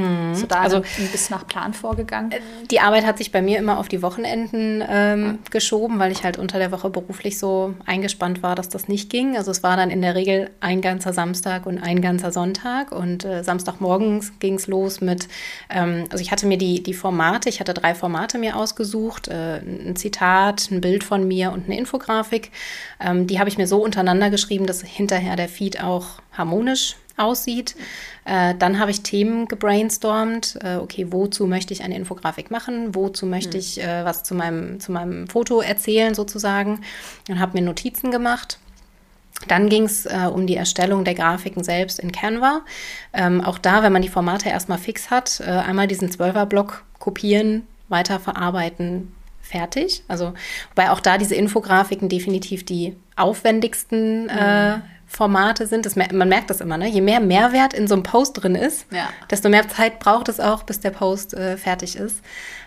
[0.00, 0.34] Mhm.
[0.34, 2.32] So da also bis nach Plan vorgegangen?
[2.32, 2.40] Äh,
[2.70, 5.34] die Arbeit hat sich bei mir immer auf die Wochenenden ähm, ja.
[5.50, 9.36] geschoben, weil ich halt unter der Woche beruflich so eingespannt war, dass das nicht ging.
[9.36, 12.92] Also es war dann in der Regel ein ganzer Samstag und ein ganzer Sonntag.
[12.92, 15.28] Und äh, Samstagmorgens ging es los mit,
[15.68, 19.58] ähm, also ich hatte mir die, die Formate, ich hatte drei Formate mir ausgesucht, äh,
[19.58, 22.50] ein Zitat, ein Bild von mir und eine Infografik.
[23.00, 27.76] Ähm, die habe ich mir so untereinander geschrieben, dass hinterher der Feed auch harmonisch aussieht.
[28.24, 30.58] Äh, dann habe ich Themen gebrainstormt.
[30.62, 32.94] Äh, okay, wozu möchte ich eine Infografik machen?
[32.94, 33.60] Wozu möchte mhm.
[33.60, 36.80] ich äh, was zu meinem, zu meinem Foto erzählen sozusagen?
[37.28, 38.58] Und habe mir Notizen gemacht.
[39.48, 42.60] Dann ging es äh, um die Erstellung der Grafiken selbst in Canva.
[43.12, 47.66] Ähm, auch da, wenn man die Formate erstmal fix hat, äh, einmal diesen 12er-Block kopieren,
[47.88, 50.02] weiterverarbeiten, fertig.
[50.08, 50.34] Also,
[50.70, 54.82] wobei auch da diese Infografiken definitiv die aufwendigsten äh, mhm.
[55.12, 55.86] Formate sind.
[55.86, 56.88] Das, man merkt das immer, ne?
[56.88, 59.08] Je mehr Mehrwert in so einem Post drin ist, ja.
[59.28, 62.22] desto mehr Zeit braucht es auch, bis der Post äh, fertig ist.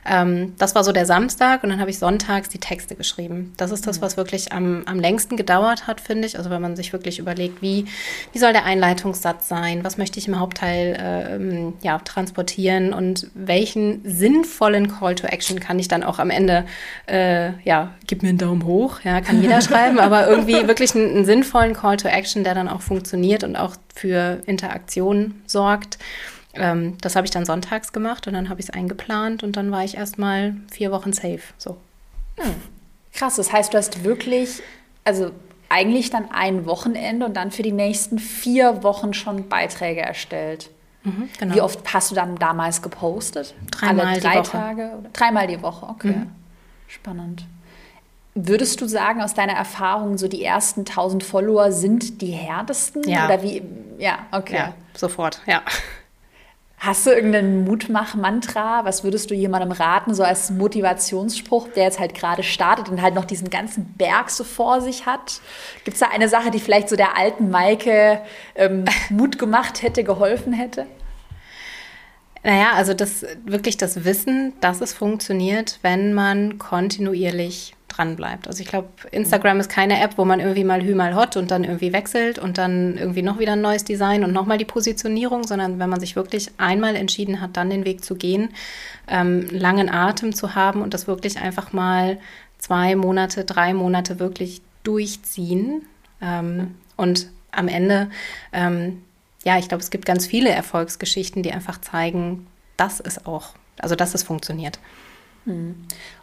[0.06, 3.54] Ähm, das war so der Samstag und dann habe ich sonntags die Texte geschrieben.
[3.58, 4.02] Das ist das, mhm.
[4.04, 6.38] was wirklich am, am längsten gedauert hat, finde ich.
[6.38, 7.86] Also wenn man sich wirklich überlegt, wie,
[8.32, 14.02] wie soll der Einleitungssatz sein, was möchte ich im Hauptteil ähm, ja, transportieren und welchen
[14.04, 16.66] sinnvollen Call to Action kann ich dann auch am Ende,
[17.08, 21.10] äh, ja, gib mir einen Daumen hoch, ja, kann jeder schreiben, aber irgendwie wirklich einen,
[21.16, 26.00] einen sinnvollen Call to Action, der dann auch funktioniert und auch für Interaktion sorgt.
[26.54, 29.72] Ähm, das habe ich dann sonntags gemacht und dann habe ich es eingeplant und dann
[29.72, 31.42] war ich erstmal vier Wochen safe.
[31.58, 31.78] So.
[32.38, 32.56] Hm.
[33.14, 34.62] Krass, das heißt, du hast wirklich,
[35.04, 35.32] also
[35.70, 40.70] eigentlich dann ein Wochenende und dann für die nächsten vier Wochen schon Beiträge erstellt.
[41.04, 41.56] Mhm, genau.
[41.56, 43.56] Wie oft hast du dann damals gepostet?
[43.72, 44.52] Dreimal Alle drei die Woche.
[44.52, 44.92] Tage?
[45.12, 46.12] Dreimal die Woche, okay.
[46.12, 46.32] Mhm.
[46.88, 47.46] Spannend.
[48.36, 53.08] Würdest du sagen, aus deiner Erfahrung, so die ersten 1000 Follower sind die härtesten?
[53.08, 53.26] Ja.
[53.26, 53.62] Oder wie?
[54.00, 54.56] Ja, okay.
[54.56, 55.62] Ja, sofort, ja.
[56.80, 58.84] Hast du irgendeinen Mutmach-Mantra?
[58.84, 63.16] Was würdest du jemandem raten, so als Motivationsspruch, der jetzt halt gerade startet und halt
[63.16, 65.40] noch diesen ganzen Berg so vor sich hat?
[65.86, 68.20] Gibt es da eine Sache, die vielleicht so der alten Maike
[68.56, 70.86] ähm, Mut gemacht hätte, geholfen hätte?
[72.44, 78.48] Naja, also das wirklich das Wissen, dass es funktioniert, wenn man kontinuierlich dran bleibt.
[78.48, 81.52] Also ich glaube, Instagram ist keine App, wo man irgendwie mal Hü mal Hot und
[81.52, 85.46] dann irgendwie wechselt und dann irgendwie noch wieder ein neues Design und nochmal die Positionierung,
[85.46, 88.50] sondern wenn man sich wirklich einmal entschieden hat, dann den Weg zu gehen,
[89.08, 92.20] ähm, langen Atem zu haben und das wirklich einfach mal
[92.58, 95.84] zwei Monate, drei Monate wirklich durchziehen.
[96.22, 98.10] Ähm, und am Ende,
[98.52, 99.04] ähm,
[99.44, 103.96] ja, ich glaube, es gibt ganz viele Erfolgsgeschichten, die einfach zeigen, dass es auch, also
[103.96, 104.80] dass es funktioniert.
[105.46, 105.76] Hm.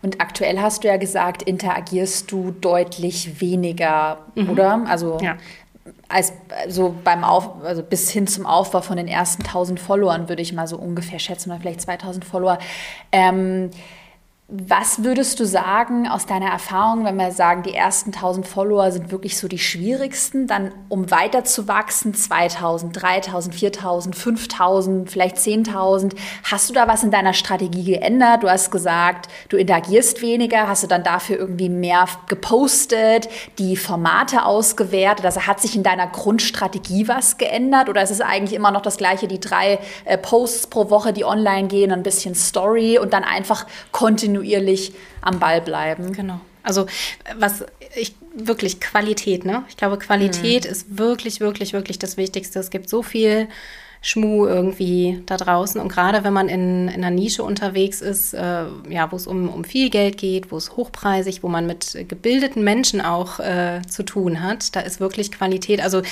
[0.03, 4.51] Und aktuell hast du ja gesagt, interagierst du deutlich weniger, mhm.
[4.51, 4.83] oder?
[4.87, 5.37] Also ja.
[6.09, 6.33] als
[6.69, 10.53] so beim Auf, also bis hin zum Aufbau von den ersten 1000 Followern würde ich
[10.53, 12.59] mal so ungefähr schätzen, oder vielleicht 2000 Follower.
[13.13, 13.71] Ähm,
[14.53, 19.13] was würdest du sagen aus deiner Erfahrung, wenn wir sagen, die ersten 1000 Follower sind
[19.13, 26.17] wirklich so die schwierigsten, dann um weiter zu wachsen, 2000, 3000, 4000, 5000, vielleicht 10.000,
[26.43, 28.43] hast du da was in deiner Strategie geändert?
[28.43, 34.45] Du hast gesagt, du interagierst weniger, hast du dann dafür irgendwie mehr gepostet, die Formate
[34.45, 35.25] ausgewertet?
[35.25, 38.97] Also hat sich in deiner Grundstrategie was geändert oder ist es eigentlich immer noch das
[38.97, 43.23] gleiche, die drei äh, Posts pro Woche, die online gehen, ein bisschen Story und dann
[43.23, 46.13] einfach kontinuierlich kontinuierlich am Ball bleiben.
[46.13, 46.41] Genau.
[46.63, 46.87] Also
[47.37, 47.65] was
[47.97, 49.65] ich wirklich Qualität, ne?
[49.69, 50.71] Ich glaube, Qualität mhm.
[50.71, 52.59] ist wirklich, wirklich, wirklich das Wichtigste.
[52.59, 53.49] Es gibt so viel
[54.03, 55.81] Schmuh irgendwie da draußen.
[55.81, 59.49] Und gerade wenn man in, in einer Nische unterwegs ist, äh, ja, wo es um,
[59.49, 64.03] um viel Geld geht, wo es hochpreisig, wo man mit gebildeten Menschen auch äh, zu
[64.03, 65.83] tun hat, da ist wirklich Qualität.
[65.83, 66.03] Also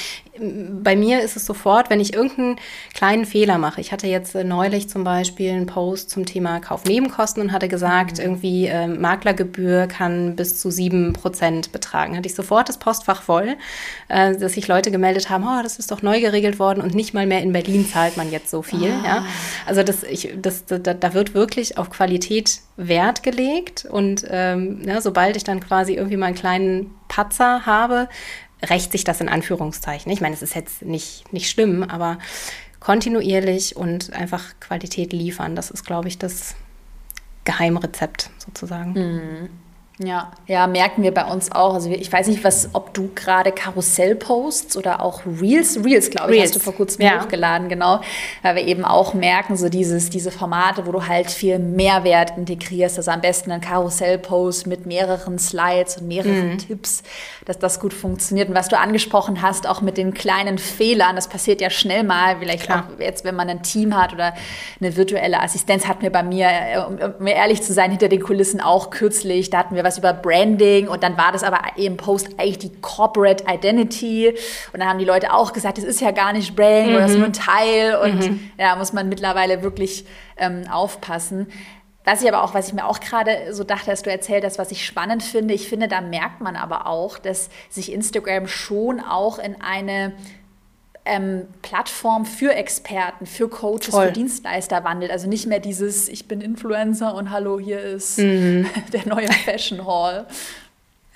[0.41, 2.57] bei mir ist es sofort, wenn ich irgendeinen
[2.95, 3.81] kleinen Fehler mache.
[3.81, 8.19] Ich hatte jetzt äh, neulich zum Beispiel einen Post zum Thema Kaufnebenkosten und hatte gesagt,
[8.19, 8.25] mhm.
[8.25, 12.17] irgendwie äh, Maklergebühr kann bis zu sieben Prozent betragen.
[12.17, 13.57] Hatte ich sofort das Postfach voll,
[14.09, 17.15] äh, dass sich Leute gemeldet haben, oh, das ist doch neu geregelt worden und nicht
[17.15, 18.91] mal mehr in Berlin Berlin zahlt man jetzt so viel.
[18.91, 19.05] Ah.
[19.05, 19.27] Ja?
[19.67, 23.85] Also das, ich, das, da, da, wird wirklich auf Qualität Wert gelegt.
[23.85, 28.09] Und ähm, ne, sobald ich dann quasi irgendwie mal einen kleinen Patzer habe,
[28.63, 30.11] rächt sich das in Anführungszeichen.
[30.11, 32.19] Ich meine, es ist jetzt nicht, nicht schlimm, aber
[32.81, 36.55] kontinuierlich und einfach Qualität liefern, das ist, glaube ich, das
[37.45, 38.93] Geheimrezept sozusagen.
[38.93, 39.49] Mhm.
[40.01, 41.75] Ja, ja, merken wir bei uns auch.
[41.75, 45.85] Also ich weiß nicht, was, ob du gerade Karussell postst oder auch Reels.
[45.85, 46.51] Reels, glaube ich, Reels.
[46.51, 47.21] hast du vor kurzem ja.
[47.21, 48.01] hochgeladen, genau.
[48.43, 52.97] Weil wir eben auch merken, so dieses, diese Formate, wo du halt viel Mehrwert integrierst.
[52.97, 56.59] Also am besten ein Karussell-Post mit mehreren Slides und mehreren mhm.
[56.59, 57.03] Tipps,
[57.45, 58.49] dass das gut funktioniert.
[58.49, 62.37] Und was du angesprochen hast, auch mit den kleinen Fehlern, das passiert ja schnell mal,
[62.39, 62.87] vielleicht Klar.
[62.97, 64.33] auch jetzt, wenn man ein Team hat oder
[64.81, 68.61] eine virtuelle Assistenz, hatten wir bei mir, äh, um ehrlich zu sein, hinter den Kulissen
[68.61, 72.29] auch kürzlich, da hatten wir was über Branding und dann war das aber im Post
[72.39, 74.29] eigentlich die Corporate Identity
[74.73, 76.95] und dann haben die Leute auch gesagt, das ist ja gar nicht Branding mhm.
[76.95, 78.51] oder das ist nur ein Teil und mhm.
[78.59, 80.05] ja, muss man mittlerweile wirklich
[80.37, 81.49] ähm, aufpassen.
[82.05, 84.59] Was ich aber auch, was ich mir auch gerade so dachte, dass du erzählt hast,
[84.59, 89.01] was ich spannend finde, ich finde, da merkt man aber auch, dass sich Instagram schon
[89.01, 90.15] auch in eine
[91.09, 94.07] ähm, Plattform für Experten, für Coaches, Toll.
[94.07, 95.11] für Dienstleister wandelt.
[95.11, 98.67] Also nicht mehr dieses, ich bin Influencer und hallo, hier ist mhm.
[98.93, 100.27] der neue Fashion Hall.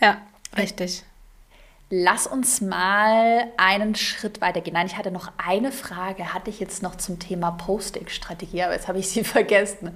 [0.00, 0.18] Ja,
[0.56, 1.04] richtig.
[1.94, 4.72] Lass uns mal einen Schritt weitergehen.
[4.74, 8.88] Nein, ich hatte noch eine Frage, hatte ich jetzt noch zum Thema Posting-Strategie, aber jetzt
[8.88, 9.94] habe ich sie vergessen.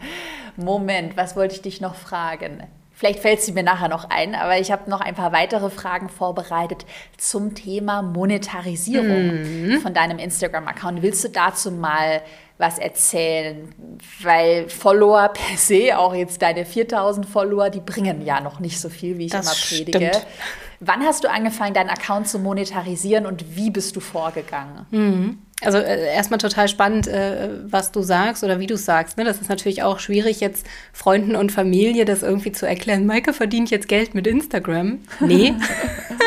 [0.57, 2.63] Moment, was wollte ich dich noch fragen?
[2.99, 6.09] Vielleicht fällt sie mir nachher noch ein, aber ich habe noch ein paar weitere Fragen
[6.09, 6.87] vorbereitet
[7.19, 9.81] zum Thema Monetarisierung mhm.
[9.83, 11.03] von deinem Instagram-Account.
[11.03, 12.23] Willst du dazu mal
[12.57, 13.69] was erzählen?
[14.23, 18.89] Weil Follower per se, auch jetzt deine 4000 Follower, die bringen ja noch nicht so
[18.89, 20.15] viel, wie ich das immer predige.
[20.15, 20.27] Stimmt.
[20.81, 24.87] Wann hast du angefangen, deinen Account zu monetarisieren und wie bist du vorgegangen?
[24.91, 25.39] Mhm.
[25.63, 29.17] Also äh, erstmal total spannend, äh, was du sagst oder wie du sagst.
[29.17, 29.25] Ne?
[29.25, 33.07] Das ist natürlich auch schwierig, jetzt Freunden und Familie das irgendwie zu erklären.
[33.07, 34.99] Maike verdient jetzt Geld mit Instagram.
[35.21, 35.55] Nee.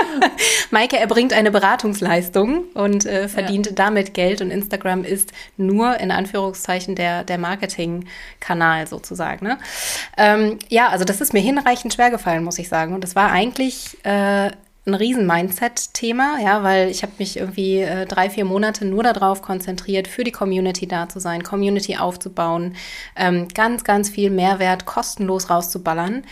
[0.72, 3.74] Maike erbringt eine Beratungsleistung und äh, verdient ja.
[3.74, 9.46] damit Geld und Instagram ist nur in Anführungszeichen der, der Marketingkanal sozusagen.
[9.46, 9.60] Ne?
[10.18, 12.96] Ähm, ja, also das ist mir hinreichend schwer gefallen, muss ich sagen.
[12.96, 14.50] Und das war eigentlich äh,
[14.90, 19.42] ein riesen Mindset-Thema, ja, weil ich habe mich irgendwie äh, drei, vier Monate nur darauf
[19.42, 22.76] konzentriert, für die Community da zu sein, Community aufzubauen,
[23.16, 26.24] ähm, ganz, ganz viel Mehrwert kostenlos rauszuballern.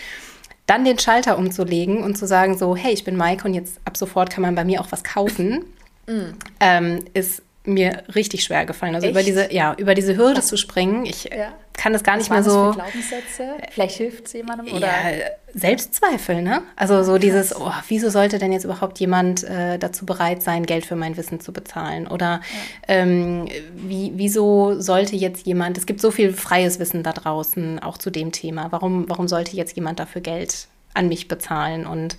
[0.66, 3.96] Dann den Schalter umzulegen und zu sagen, so, hey, ich bin Mike und jetzt ab
[3.96, 5.64] sofort kann man bei mir auch was kaufen,
[6.08, 6.34] mm.
[6.60, 8.96] ähm, ist mir richtig schwer gefallen.
[8.96, 9.14] Also Echt?
[9.14, 11.54] über diese, ja, über diese Hürde zu springen, ich ja.
[11.74, 12.74] kann das gar was nicht mehr so.
[12.74, 13.58] Für Glaubenssätze?
[13.72, 14.88] Vielleicht hilft es jemandem oder?
[14.88, 16.62] Ja, Selbstzweifel, ne?
[16.76, 17.22] Also so Krass.
[17.22, 21.18] dieses, oh, wieso sollte denn jetzt überhaupt jemand äh, dazu bereit sein, Geld für mein
[21.18, 22.08] Wissen zu bezahlen?
[22.08, 22.42] Oder
[22.88, 22.96] ja.
[22.96, 27.98] ähm, wie, wieso sollte jetzt jemand, es gibt so viel freies Wissen da draußen, auch
[27.98, 28.72] zu dem Thema.
[28.72, 31.86] Warum, warum sollte jetzt jemand dafür Geld an mich bezahlen?
[31.86, 32.18] Und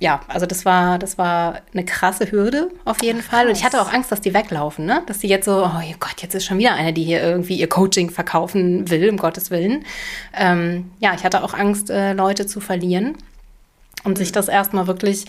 [0.00, 3.46] ja, also das war, das war eine krasse Hürde auf jeden Fall.
[3.46, 5.02] Und ich hatte auch Angst, dass die weglaufen, ne?
[5.06, 7.68] Dass die jetzt so, oh Gott, jetzt ist schon wieder eine, die hier irgendwie ihr
[7.68, 9.84] Coaching verkaufen will, um Gottes Willen.
[10.34, 13.16] Ähm, ja, ich hatte auch Angst, äh, Leute zu verlieren.
[14.02, 15.24] Und sich das erstmal wirklich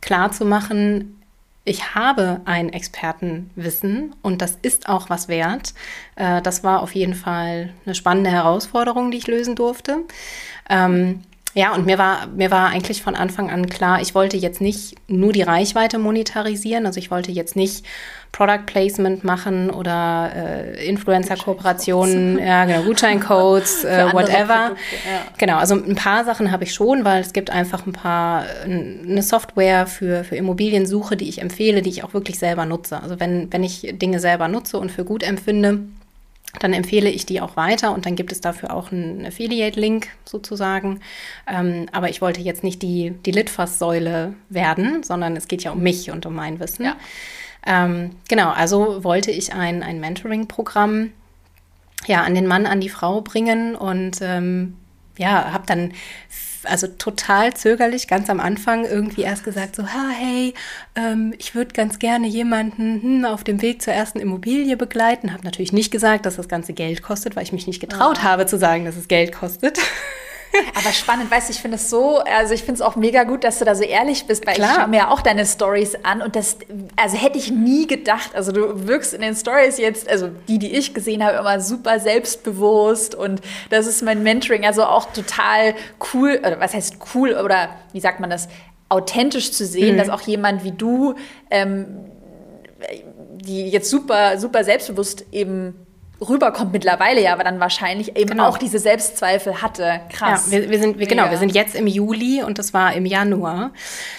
[0.00, 1.20] klar zu machen,
[1.64, 5.74] ich habe ein Expertenwissen und das ist auch was wert.
[6.16, 9.98] Äh, das war auf jeden Fall eine spannende Herausforderung, die ich lösen durfte.
[10.68, 11.22] Ähm,
[11.54, 14.94] Ja, und mir war, mir war eigentlich von Anfang an klar, ich wollte jetzt nicht
[15.08, 17.84] nur die Reichweite monetarisieren, also ich wollte jetzt nicht
[18.30, 24.68] Product Placement machen oder äh, Influencer-Kooperationen, ja, genau, Gutscheincodes, äh, whatever.
[24.68, 25.32] Produkte, ja.
[25.38, 29.22] Genau, also ein paar Sachen habe ich schon, weil es gibt einfach ein paar, eine
[29.22, 33.02] Software für, für Immobiliensuche, die ich empfehle, die ich auch wirklich selber nutze.
[33.02, 35.80] Also wenn, wenn ich Dinge selber nutze und für gut empfinde,
[36.58, 41.00] dann empfehle ich die auch weiter und dann gibt es dafür auch einen Affiliate-Link sozusagen.
[41.46, 45.80] Ähm, aber ich wollte jetzt nicht die, die Litfaßsäule werden, sondern es geht ja um
[45.80, 46.84] mich und um mein Wissen.
[46.84, 46.96] Ja.
[47.66, 51.12] Ähm, genau, also wollte ich ein, ein Mentoring-Programm
[52.06, 54.76] ja, an den Mann, an die Frau bringen und ähm,
[55.18, 55.92] ja, habe dann
[56.64, 60.54] also total zögerlich ganz am Anfang irgendwie erst gesagt so, ha, hey,
[60.94, 65.32] ähm, ich würde ganz gerne jemanden hm, auf dem Weg zur ersten Immobilie begleiten.
[65.32, 68.22] Habe natürlich nicht gesagt, dass das ganze Geld kostet, weil ich mich nicht getraut oh.
[68.22, 69.78] habe zu sagen, dass es Geld kostet.
[70.74, 73.44] Aber spannend, weißt du, ich finde es so, also ich finde es auch mega gut,
[73.44, 74.70] dass du da so ehrlich bist, weil Klar.
[74.70, 76.58] ich schaue mir ja auch deine Stories an und das,
[76.96, 80.72] also hätte ich nie gedacht, also du wirkst in den Stories jetzt, also die, die
[80.72, 85.74] ich gesehen habe, immer super selbstbewusst und das ist mein Mentoring, also auch total
[86.12, 88.48] cool, oder was heißt cool, oder wie sagt man das,
[88.88, 89.98] authentisch zu sehen, mhm.
[89.98, 91.14] dass auch jemand wie du,
[91.50, 91.86] ähm,
[93.40, 95.86] die jetzt super, super selbstbewusst eben
[96.20, 98.48] rüberkommt mittlerweile ja, aber dann wahrscheinlich eben genau.
[98.48, 100.00] auch diese Selbstzweifel hatte.
[100.10, 100.50] Krass.
[100.50, 103.06] Ja, wir, wir sind, wir, genau, wir sind jetzt im Juli und das war im
[103.06, 103.70] Januar.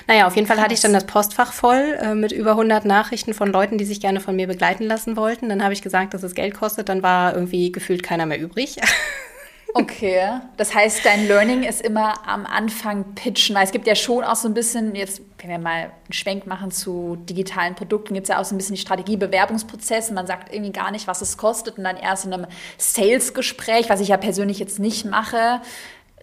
[0.07, 0.65] Naja, auf jeden Fall Krass.
[0.65, 4.01] hatte ich dann das Postfach voll äh, mit über 100 Nachrichten von Leuten, die sich
[4.01, 5.49] gerne von mir begleiten lassen wollten.
[5.49, 8.77] Dann habe ich gesagt, dass es Geld kostet, dann war irgendwie gefühlt keiner mehr übrig.
[9.73, 14.23] Okay, das heißt, dein Learning ist immer am Anfang pitchen, weil es gibt ja schon
[14.23, 18.25] auch so ein bisschen, jetzt wenn wir mal einen Schwenk machen zu digitalen Produkten, gibt
[18.25, 20.11] es ja auch so ein bisschen die Strategie Bewerbungsprozess.
[20.11, 24.01] Man sagt irgendwie gar nicht, was es kostet und dann erst in einem Sales-Gespräch, was
[24.01, 25.61] ich ja persönlich jetzt nicht mache,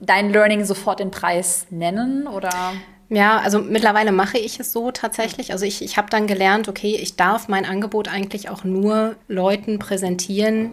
[0.00, 2.74] dein Learning sofort den Preis nennen oder?
[3.08, 5.52] Ja, also mittlerweile mache ich es so tatsächlich.
[5.52, 9.78] Also ich, ich habe dann gelernt, okay, ich darf mein Angebot eigentlich auch nur Leuten
[9.78, 10.72] präsentieren,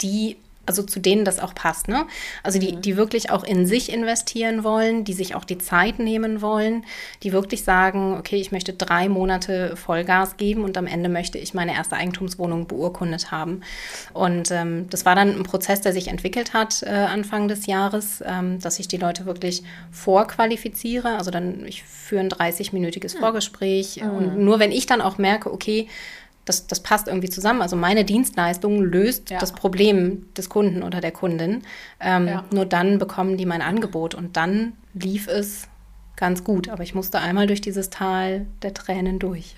[0.00, 2.06] die also zu denen das auch passt, ne?
[2.42, 2.82] Also die, mhm.
[2.82, 6.84] die wirklich auch in sich investieren wollen, die sich auch die Zeit nehmen wollen,
[7.22, 11.54] die wirklich sagen, okay, ich möchte drei Monate Vollgas geben und am Ende möchte ich
[11.54, 13.62] meine erste Eigentumswohnung beurkundet haben.
[14.12, 18.22] Und ähm, das war dann ein Prozess, der sich entwickelt hat äh, Anfang des Jahres,
[18.24, 21.16] ähm, dass ich die Leute wirklich vorqualifiziere.
[21.16, 24.10] Also dann, ich führe ein 30-minütiges Vorgespräch mhm.
[24.10, 25.88] und nur wenn ich dann auch merke, okay,
[26.44, 27.62] das, das passt irgendwie zusammen.
[27.62, 29.38] Also meine Dienstleistung löst ja.
[29.38, 31.62] das Problem des Kunden oder der Kundin.
[32.00, 32.44] Ähm, ja.
[32.52, 35.68] Nur dann bekommen die mein Angebot und dann lief es
[36.16, 36.68] ganz gut.
[36.68, 39.54] Aber ich musste einmal durch dieses Tal der Tränen durch.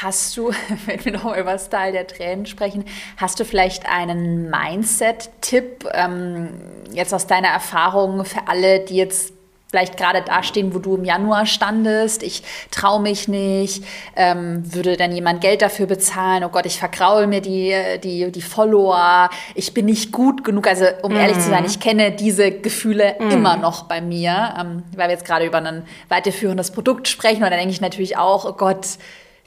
[0.00, 0.52] Hast du,
[0.86, 2.84] wenn wir nochmal über das Tal der Tränen sprechen,
[3.16, 6.48] hast du vielleicht einen Mindset-Tipp ähm,
[6.92, 9.32] jetzt aus deiner Erfahrung für alle, die jetzt
[9.72, 12.22] vielleicht gerade dastehen, wo du im Januar standest.
[12.22, 13.82] Ich traue mich nicht.
[14.14, 16.44] Ähm, würde dann jemand Geld dafür bezahlen?
[16.44, 19.30] Oh Gott, ich vergraul mir die, die, die Follower.
[19.54, 20.66] Ich bin nicht gut genug.
[20.66, 21.16] Also, um mm.
[21.16, 21.70] ehrlich zu sein, mhm.
[21.70, 23.30] ich kenne diese Gefühle mm.
[23.30, 27.42] immer noch bei mir, ähm, weil wir jetzt gerade über ein weiterführendes Produkt sprechen.
[27.42, 28.98] Und dann denke ich natürlich auch, oh Gott,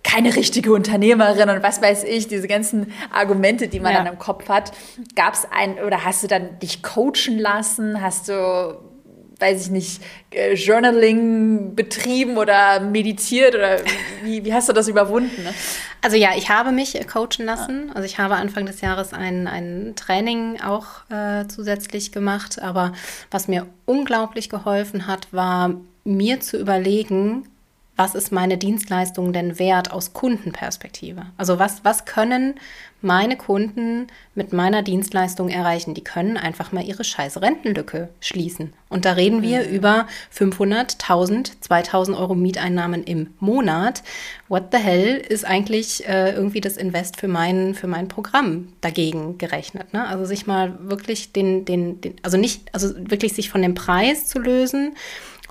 [0.04, 4.00] keine richtige Unternehmerin und was weiß ich, diese ganzen Argumente, die man ja.
[4.00, 4.72] dann im Kopf hat.
[5.16, 8.02] Gab es ein, oder hast du dann dich coachen lassen?
[8.02, 8.95] Hast du
[9.40, 13.80] weiß ich nicht, äh, Journaling betrieben oder meditiert oder
[14.24, 15.44] wie, wie hast du das überwunden?
[15.44, 15.54] Ne?
[16.02, 17.92] Also ja, ich habe mich coachen lassen.
[17.94, 22.62] Also ich habe Anfang des Jahres ein, ein Training auch äh, zusätzlich gemacht.
[22.62, 22.94] Aber
[23.32, 27.48] was mir unglaublich geholfen hat, war mir zu überlegen,
[27.96, 31.28] was ist meine Dienstleistung denn wert aus Kundenperspektive?
[31.38, 32.56] Also was, was können
[33.02, 35.94] meine Kunden mit meiner Dienstleistung erreichen?
[35.94, 38.74] Die können einfach mal ihre scheiß Rentenlücke schließen.
[38.90, 39.74] Und da reden wir mhm.
[39.74, 44.04] über 500, 1000, 2000 Euro Mieteinnahmen im Monat.
[44.50, 49.38] What the hell ist eigentlich äh, irgendwie das Invest für mein, für mein Programm dagegen
[49.38, 49.94] gerechnet?
[49.94, 50.06] Ne?
[50.06, 54.28] Also sich mal wirklich den, den, den, also nicht, also wirklich sich von dem Preis
[54.28, 54.96] zu lösen,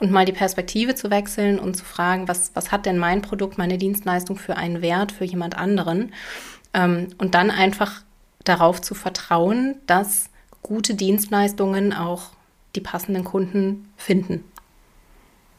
[0.00, 3.59] und mal die Perspektive zu wechseln und zu fragen, was, was hat denn mein Produkt,
[3.59, 6.12] meine Dienstleistung für einen Wert für jemand anderen?
[6.72, 8.02] Ähm, und dann einfach
[8.44, 10.30] darauf zu vertrauen, dass
[10.62, 12.30] gute Dienstleistungen auch
[12.74, 14.44] die passenden Kunden finden.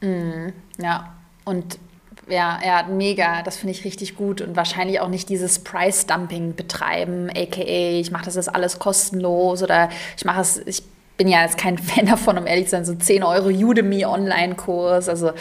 [0.02, 1.14] Mm, ja,
[1.46, 1.80] und
[2.28, 7.30] ja, ja, mega, das finde ich richtig gut und wahrscheinlich auch nicht dieses Price-Dumping betreiben,
[7.30, 10.84] aka ich mache das jetzt alles kostenlos oder ich mache es, ich
[11.18, 15.10] bin ja jetzt kein Fan davon, um ehrlich zu sein, so 10 Euro Udemy-Online-Kurs.
[15.10, 15.32] Also,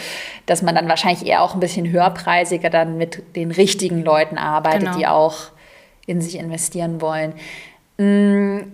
[0.45, 4.81] dass man dann wahrscheinlich eher auch ein bisschen höherpreisiger dann mit den richtigen Leuten arbeitet,
[4.81, 4.97] genau.
[4.97, 5.35] die auch
[6.05, 7.33] in sich investieren wollen.
[7.97, 8.67] Mm,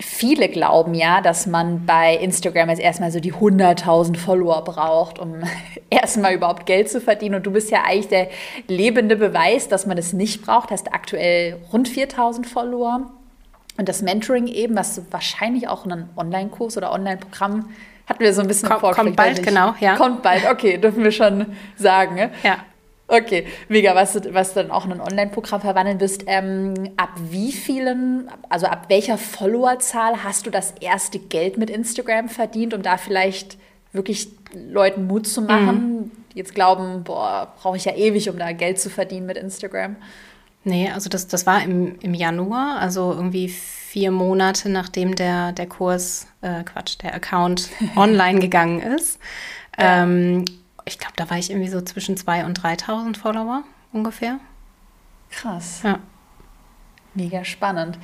[0.00, 5.42] viele glauben ja, dass man bei Instagram jetzt erstmal so die 100.000 Follower braucht, um
[5.90, 7.36] erstmal überhaupt Geld zu verdienen.
[7.36, 8.28] Und du bist ja eigentlich der
[8.66, 10.70] lebende Beweis, dass man es nicht braucht.
[10.70, 13.10] Hast aktuell rund 4.000 Follower.
[13.80, 17.70] Und das Mentoring eben, was du wahrscheinlich auch einen Online-Kurs oder Online-Programm
[18.04, 19.96] hatten wir so ein bisschen Komm, Kommt bald, genau, ja.
[19.96, 22.16] Kommt bald, okay, dürfen wir schon sagen.
[22.16, 22.30] Ne?
[22.42, 22.58] Ja.
[23.08, 26.24] Okay, mega, was du, was du dann auch in ein Online-Programm verwandeln wirst.
[26.26, 32.28] Ähm, ab wie vielen, also ab welcher Followerzahl hast du das erste Geld mit Instagram
[32.28, 33.56] verdient, um da vielleicht
[33.94, 36.10] wirklich Leuten Mut zu machen, mhm.
[36.34, 39.96] die jetzt glauben, boah, brauche ich ja ewig, um da Geld zu verdienen mit Instagram?
[40.62, 45.66] Nee, also das, das war im, im Januar, also irgendwie vier Monate nachdem der, der
[45.66, 49.18] Kurs, äh, Quatsch, der Account online gegangen ist.
[49.78, 50.02] Ja.
[50.02, 50.44] Ähm,
[50.84, 54.38] ich glaube, da war ich irgendwie so zwischen 2.000 und 3.000 Follower ungefähr.
[55.30, 55.80] Krass.
[55.82, 55.98] Ja.
[57.14, 57.98] Mega spannend.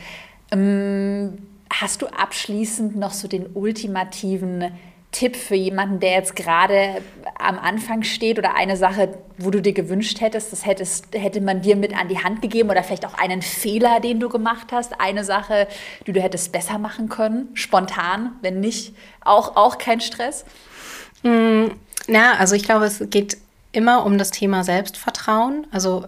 [0.51, 1.39] Ähm,
[1.71, 4.73] hast du abschließend noch so den ultimativen
[5.13, 7.03] Tipp für jemanden, der jetzt gerade
[7.39, 11.63] am Anfang steht oder eine Sache, wo du dir gewünscht hättest, das hättest, hätte man
[11.63, 15.01] dir mit an die Hand gegeben oder vielleicht auch einen Fehler, den du gemacht hast,
[15.01, 15.69] eine Sache,
[16.07, 20.45] die du hättest besser machen können, spontan, wenn nicht, auch, auch kein Stress?
[21.23, 21.69] Mm,
[22.09, 23.39] na, also ich glaube, es geht
[23.73, 25.67] immer um das Thema Selbstvertrauen.
[25.71, 26.07] Also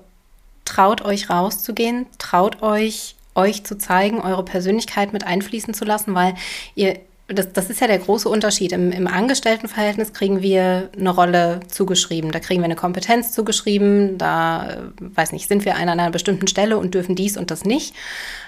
[0.65, 6.35] traut euch rauszugehen, traut euch, euch zu zeigen, eure Persönlichkeit mit einfließen zu lassen, weil
[6.75, 8.73] ihr das, das ist ja der große Unterschied.
[8.73, 12.33] Im, Im Angestelltenverhältnis kriegen wir eine Rolle zugeschrieben.
[12.33, 14.17] Da kriegen wir eine Kompetenz zugeschrieben.
[14.17, 17.65] Da, äh, weiß nicht, sind wir an einer bestimmten Stelle und dürfen dies und das
[17.65, 17.95] nicht.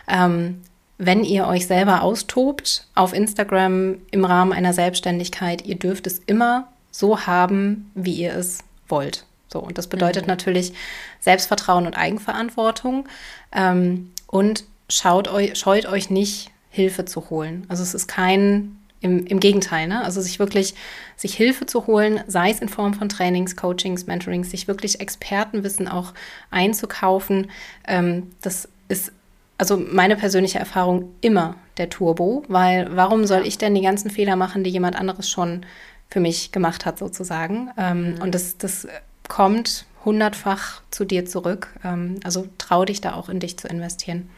[0.09, 0.63] Ähm,
[0.97, 6.69] wenn ihr euch selber austobt auf Instagram im Rahmen einer Selbstständigkeit, ihr dürft es immer
[6.91, 9.25] so haben, wie ihr es wollt.
[9.53, 10.29] So, und das bedeutet mhm.
[10.29, 10.73] natürlich
[11.21, 13.09] Selbstvertrauen und Eigenverantwortung.
[13.53, 17.67] Ähm, und schaut euch, scheut euch nicht, Hilfe zu holen.
[17.69, 20.03] Also es ist kein, im, im Gegenteil, ne?
[20.03, 20.75] Also sich wirklich,
[21.17, 25.89] sich Hilfe zu holen, sei es in Form von Trainings, Coachings, Mentorings, sich wirklich Expertenwissen
[25.89, 26.15] auch
[26.51, 27.51] einzukaufen,
[27.87, 29.13] ähm, das ist
[29.59, 34.35] also meine persönliche Erfahrung immer der Turbo, weil warum soll ich denn die ganzen Fehler
[34.35, 35.67] machen, die jemand anderes schon
[36.09, 37.71] für mich gemacht hat, sozusagen.
[37.77, 38.23] Ähm, mhm.
[38.23, 38.89] Und das, das
[39.29, 41.69] kommt hundertfach zu dir zurück.
[41.85, 44.31] Ähm, also trau dich da auch in dich zu investieren.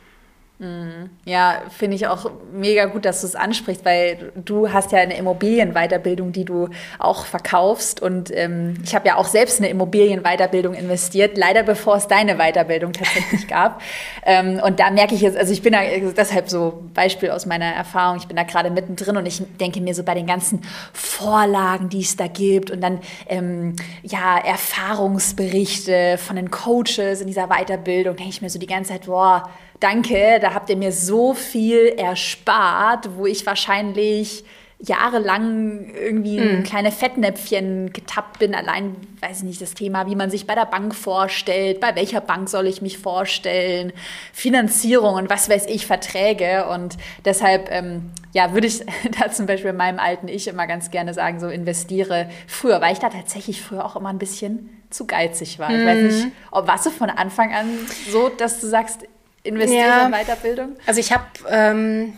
[0.63, 1.11] Mhm.
[1.25, 5.17] Ja, finde ich auch mega gut, dass du es ansprichst, weil du hast ja eine
[5.17, 6.69] Immobilienweiterbildung, die du
[7.01, 8.01] auch verkaufst.
[8.01, 12.93] Und ähm, ich habe ja auch selbst eine Immobilienweiterbildung investiert, leider bevor es deine Weiterbildung
[12.93, 13.83] tatsächlich gab.
[14.25, 15.81] ähm, und da merke ich jetzt, also ich bin da
[16.17, 19.97] deshalb so Beispiel aus meiner Erfahrung, ich bin da gerade mittendrin und ich denke mir
[19.97, 26.37] so bei den ganzen Vorlagen, die es da gibt und dann ähm, ja Erfahrungsberichte von
[26.37, 29.51] den Coaches in dieser Weiterbildung, denke ich mir so die ganze Zeit, boah,
[29.83, 34.45] danke, da habt ihr mir so viel erspart, wo ich wahrscheinlich
[34.85, 36.65] jahrelang irgendwie in mm.
[36.65, 38.53] kleine Fettnäpfchen getappt bin.
[38.53, 42.21] Allein, weiß ich nicht, das Thema, wie man sich bei der Bank vorstellt, bei welcher
[42.21, 43.93] Bank soll ich mich vorstellen,
[44.33, 46.67] Finanzierung und was weiß ich, Verträge.
[46.69, 48.81] Und deshalb, ähm, ja, würde ich
[49.21, 52.99] da zum Beispiel meinem alten Ich immer ganz gerne sagen, so investiere früher, weil ich
[52.99, 55.71] da tatsächlich früher auch immer ein bisschen zu geizig war.
[55.71, 55.75] Mm.
[55.81, 56.07] Ich weiß mhm.
[56.07, 57.69] nicht, ob warst du von Anfang an
[58.11, 59.07] so, dass du sagst,
[59.43, 60.07] investiere ja.
[60.07, 60.77] in Weiterbildung?
[60.87, 62.15] Also ich habe, ähm,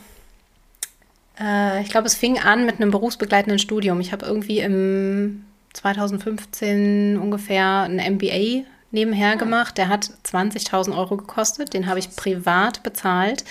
[1.41, 4.01] äh, ich glaube, es fing an mit einem berufsbegleitenden Studium.
[4.01, 9.37] Ich habe irgendwie im 2015 ungefähr ein MBA nebenher ah.
[9.37, 9.79] gemacht.
[9.79, 11.75] Der hat 20.000 Euro gekostet.
[11.75, 13.45] Den habe ich privat bezahlt.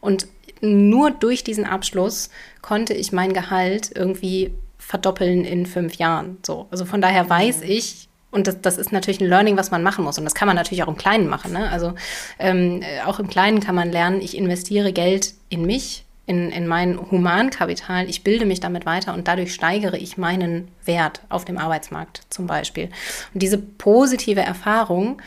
[0.00, 0.26] Und
[0.60, 2.30] nur durch diesen Abschluss
[2.62, 6.38] konnte ich mein Gehalt irgendwie verdoppeln in fünf Jahren.
[6.44, 6.66] So.
[6.70, 8.05] Also von daher weiß ich,
[8.36, 10.18] und das, das ist natürlich ein Learning, was man machen muss.
[10.18, 11.52] Und das kann man natürlich auch im Kleinen machen.
[11.52, 11.70] Ne?
[11.70, 11.94] Also
[12.38, 16.98] ähm, auch im Kleinen kann man lernen, ich investiere Geld in mich, in, in mein
[17.10, 22.22] Humankapital, ich bilde mich damit weiter und dadurch steigere ich meinen Wert auf dem Arbeitsmarkt
[22.28, 22.90] zum Beispiel.
[23.32, 25.22] Und diese positive Erfahrung,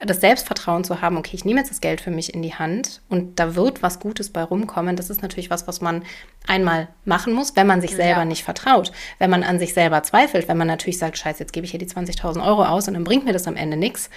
[0.00, 3.02] das Selbstvertrauen zu haben, okay, ich nehme jetzt das Geld für mich in die Hand
[3.10, 6.02] und da wird was Gutes bei rumkommen, das ist natürlich was, was man
[6.46, 8.24] einmal machen muss, wenn man sich selber ja.
[8.24, 8.92] nicht vertraut.
[9.18, 11.80] Wenn man an sich selber zweifelt, wenn man natürlich sagt, scheiße, jetzt gebe ich hier
[11.80, 14.08] die 20.000 Euro aus und dann bringt mir das am Ende nichts,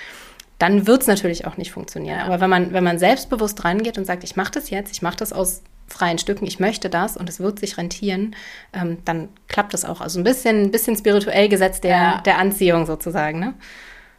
[0.58, 2.20] dann wird es natürlich auch nicht funktionieren.
[2.20, 2.26] Ja.
[2.26, 5.18] Aber wenn man, wenn man selbstbewusst rangeht und sagt, ich mache das jetzt, ich mache
[5.18, 8.36] das aus freien Stücken, ich möchte das und es wird sich rentieren,
[8.72, 10.00] ähm, dann klappt das auch.
[10.00, 12.22] Also ein bisschen, ein bisschen spirituell gesetzt der, ja.
[12.22, 13.40] der Anziehung sozusagen.
[13.40, 13.54] Ne?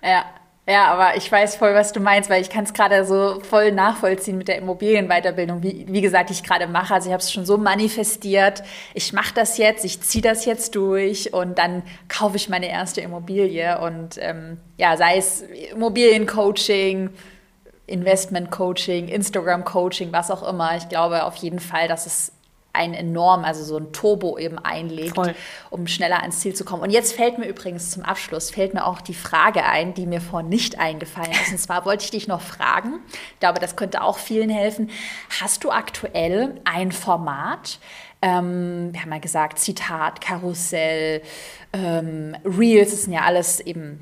[0.02, 0.26] Ja,
[0.66, 3.70] ja, aber ich weiß voll, was du meinst, weil ich kann es gerade so voll
[3.70, 6.94] nachvollziehen mit der Immobilienweiterbildung, wie, wie gesagt, ich gerade mache.
[6.94, 8.62] Also ich habe es schon so manifestiert,
[8.94, 13.02] ich mache das jetzt, ich ziehe das jetzt durch und dann kaufe ich meine erste
[13.02, 13.78] Immobilie.
[13.78, 17.10] Und ähm, ja, sei es Immobiliencoaching,
[17.86, 20.78] Investment-Coaching, Instagram-Coaching, was auch immer.
[20.78, 22.32] Ich glaube auf jeden Fall, dass es
[22.74, 25.34] ein enorm, also so ein Turbo eben einlegt, Voll.
[25.70, 26.82] um schneller ans Ziel zu kommen.
[26.82, 30.20] Und jetzt fällt mir übrigens zum Abschluss, fällt mir auch die Frage ein, die mir
[30.20, 31.52] vorhin nicht eingefallen ist.
[31.52, 33.00] Und zwar wollte ich dich noch fragen,
[33.32, 34.90] ich glaube, das könnte auch vielen helfen.
[35.40, 37.78] Hast du aktuell ein Format,
[38.20, 41.22] ähm, wir haben ja gesagt, Zitat, Karussell,
[41.72, 44.00] ähm, Reels, das sind ja alles eben,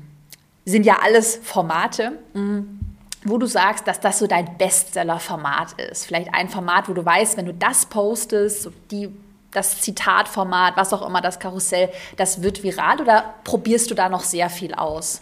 [0.65, 2.13] sind ja alles Formate.
[2.33, 2.79] Mhm
[3.25, 6.05] wo du sagst, dass das so dein Bestseller-Format ist.
[6.05, 9.09] Vielleicht ein Format, wo du weißt, wenn du das postest, die,
[9.51, 14.23] das Zitatformat, was auch immer, das Karussell, das wird viral oder probierst du da noch
[14.23, 15.21] sehr viel aus?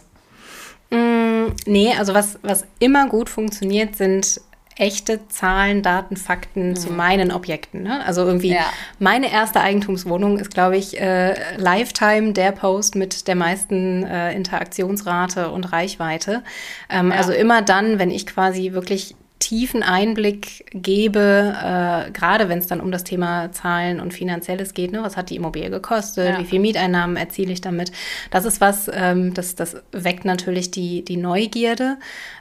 [0.90, 4.40] Mm, nee, also was, was immer gut funktioniert, sind
[4.76, 6.76] echte Zahlen, Daten, Fakten mhm.
[6.76, 7.82] zu meinen Objekten.
[7.82, 8.04] Ne?
[8.04, 8.64] Also irgendwie ja.
[8.98, 15.50] meine erste Eigentumswohnung ist, glaube ich, äh, Lifetime der Post mit der meisten äh, Interaktionsrate
[15.50, 16.42] und Reichweite.
[16.88, 17.16] Ähm, ja.
[17.16, 22.80] Also immer dann, wenn ich quasi wirklich tiefen Einblick gebe, äh, gerade wenn es dann
[22.80, 25.02] um das Thema Zahlen und Finanzielles geht, ne?
[25.02, 26.38] was hat die Immobilie gekostet, ja.
[26.38, 27.90] wie viel Mieteinnahmen erziele ich damit.
[28.30, 31.98] Das ist was, ähm, das, das weckt natürlich die, die Neugierde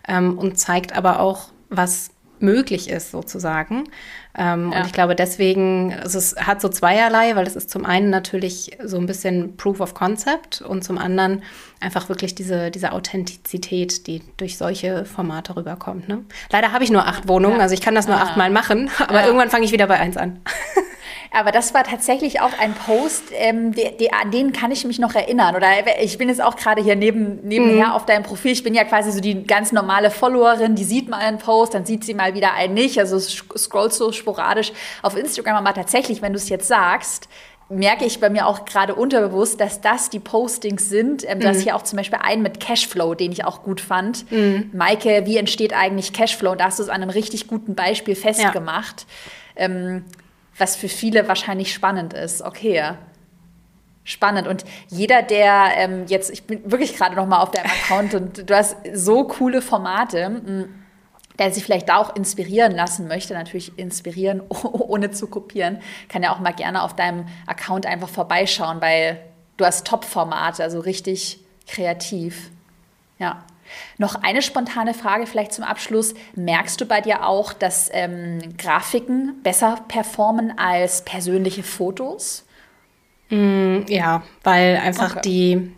[0.07, 2.11] ähm, und zeigt aber auch, was
[2.41, 3.85] möglich ist, sozusagen.
[4.37, 4.79] Ähm, ja.
[4.79, 8.77] Und ich glaube, deswegen, also es hat so zweierlei, weil es ist zum einen natürlich
[8.83, 11.43] so ein bisschen Proof of Concept und zum anderen
[11.79, 16.07] einfach wirklich diese, diese Authentizität, die durch solche Formate rüberkommt.
[16.07, 16.23] Ne?
[16.51, 17.63] Leider habe ich nur acht Wohnungen, ja.
[17.63, 18.23] also ich kann das nur ah.
[18.23, 19.25] achtmal machen, aber ja.
[19.25, 20.39] irgendwann fange ich wieder bei eins an.
[21.33, 24.99] Aber das war tatsächlich auch ein Post, ähm, die, die, an den kann ich mich
[24.99, 25.55] noch erinnern.
[25.55, 25.67] Oder
[26.01, 27.93] ich bin jetzt auch gerade hier neben, nebenher mhm.
[27.93, 28.51] auf deinem Profil.
[28.51, 31.85] Ich bin ja quasi so die ganz normale Followerin, die sieht mal einen Post, dann
[31.85, 32.99] sieht sie mal wieder einen nicht.
[32.99, 35.55] Also es scrollt so sporadisch auf Instagram.
[35.55, 37.29] Aber tatsächlich, wenn du es jetzt sagst,
[37.69, 41.23] merke ich bei mir auch gerade unterbewusst, dass das die Postings sind.
[41.25, 41.63] Ähm, du hast mhm.
[41.63, 44.29] hier auch zum Beispiel einen mit Cashflow, den ich auch gut fand.
[44.31, 44.71] Mhm.
[44.73, 46.51] Maike, wie entsteht eigentlich Cashflow?
[46.51, 49.05] Und da hast du es an einem richtig guten Beispiel festgemacht.
[49.55, 49.65] Ja.
[49.65, 50.03] Ähm,
[50.57, 52.41] was für viele wahrscheinlich spannend ist.
[52.41, 52.93] Okay.
[54.03, 54.47] Spannend.
[54.47, 58.49] Und jeder, der ähm, jetzt, ich bin wirklich gerade noch mal auf deinem Account und
[58.49, 60.41] du hast so coole Formate,
[61.37, 66.33] der sich vielleicht da auch inspirieren lassen möchte, natürlich inspirieren, ohne zu kopieren, kann ja
[66.33, 69.19] auch mal gerne auf deinem Account einfach vorbeischauen, weil
[69.57, 72.49] du hast Top-Formate, also richtig kreativ.
[73.19, 73.43] Ja.
[73.97, 76.13] Noch eine spontane Frage vielleicht zum Abschluss.
[76.35, 82.45] Merkst du bei dir auch, dass ähm, Grafiken besser performen als persönliche Fotos?
[83.29, 85.21] Mm, ja, weil einfach okay.
[85.23, 85.71] die,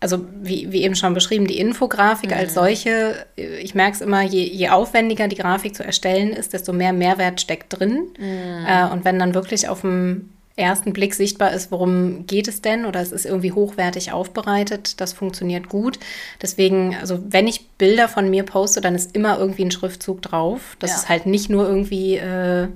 [0.00, 2.36] also wie, wie, eben schon beschrieben, die Infografik mhm.
[2.36, 6.72] als solche, ich merke es immer, je, je, aufwendiger die Grafik zu erstellen ist, desto
[6.72, 8.08] mehr Mehrwert steckt drin.
[8.18, 8.66] Mhm.
[8.66, 12.84] Äh, und wenn dann wirklich auf dem ersten Blick sichtbar ist, worum geht es denn
[12.84, 15.00] oder es ist irgendwie hochwertig aufbereitet.
[15.00, 15.98] Das funktioniert gut.
[16.40, 20.76] Deswegen, also wenn ich Bilder von mir poste, dann ist immer irgendwie ein Schriftzug drauf.
[20.78, 20.96] Das ja.
[20.96, 22.68] ist halt nicht nur irgendwie äh,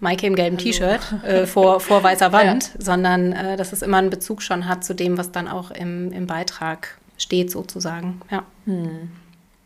[0.00, 2.80] Maike im gelben T-Shirt äh, vor, vor weißer Wand, ja.
[2.84, 6.12] sondern äh, dass es immer einen Bezug schon hat zu dem, was dann auch im,
[6.12, 8.20] im Beitrag steht sozusagen.
[8.30, 8.44] Ja.
[8.64, 9.10] Hm.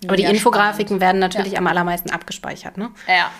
[0.06, 1.00] Aber die Infografiken spannend.
[1.00, 2.76] werden natürlich am allermeisten abgespeichert.
[2.76, 2.90] Ne?
[3.08, 3.30] Ja,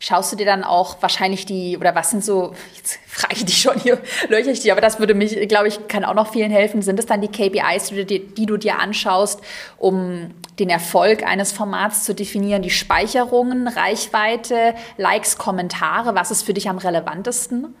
[0.00, 3.60] Schaust du dir dann auch wahrscheinlich die, oder was sind so, jetzt frage ich dich
[3.60, 6.52] schon hier, löcher ich dich, aber das würde mich, glaube ich, kann auch noch vielen
[6.52, 6.82] helfen.
[6.82, 9.40] Sind es dann die KPIs, die, die du dir anschaust,
[9.76, 10.30] um
[10.60, 12.62] den Erfolg eines Formats zu definieren?
[12.62, 17.74] Die Speicherungen, Reichweite, Likes, Kommentare, was ist für dich am relevantesten?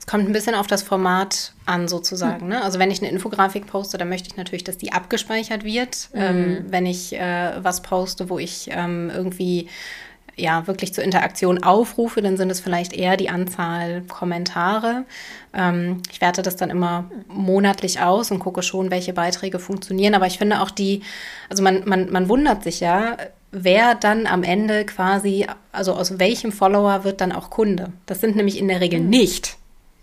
[0.00, 2.40] Es kommt ein bisschen auf das Format an, sozusagen.
[2.40, 2.48] Hm.
[2.48, 2.62] Ne?
[2.64, 6.08] Also wenn ich eine Infografik poste, dann möchte ich natürlich, dass die abgespeichert wird.
[6.12, 6.20] Mhm.
[6.20, 9.68] Ähm, wenn ich äh, was poste, wo ich ähm, irgendwie
[10.40, 15.04] ja wirklich zur Interaktion aufrufe, dann sind es vielleicht eher die Anzahl Kommentare.
[15.54, 20.14] Ähm, ich werte das dann immer monatlich aus und gucke schon, welche Beiträge funktionieren.
[20.14, 21.02] Aber ich finde auch die,
[21.48, 23.16] also man, man, man wundert sich ja,
[23.50, 27.92] wer dann am Ende quasi, also aus welchem Follower wird dann auch Kunde.
[28.06, 29.08] Das sind nämlich in der Regel hm.
[29.08, 29.56] nicht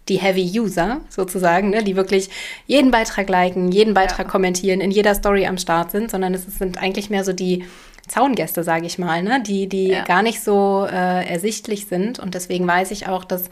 [0.10, 2.30] die Heavy User sozusagen, ne, die wirklich
[2.68, 4.32] jeden Beitrag liken, jeden Beitrag ja.
[4.32, 7.66] kommentieren, in jeder Story am Start sind, sondern es sind eigentlich mehr so die
[8.08, 9.42] Zaungäste, sage ich mal, ne?
[9.42, 10.04] die, die ja.
[10.04, 12.20] gar nicht so äh, ersichtlich sind.
[12.20, 13.50] Und deswegen weiß ich auch, dass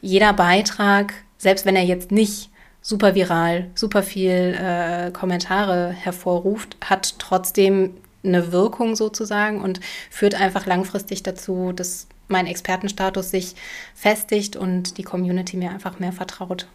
[0.00, 2.50] jeder Beitrag, selbst wenn er jetzt nicht
[2.80, 7.94] super viral, super viel äh, Kommentare hervorruft, hat trotzdem
[8.24, 9.80] eine Wirkung sozusagen und
[10.10, 13.54] führt einfach langfristig dazu, dass mein Expertenstatus sich
[13.94, 16.66] festigt und die Community mir einfach mehr vertraut.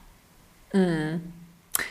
[0.73, 1.21] Mhm.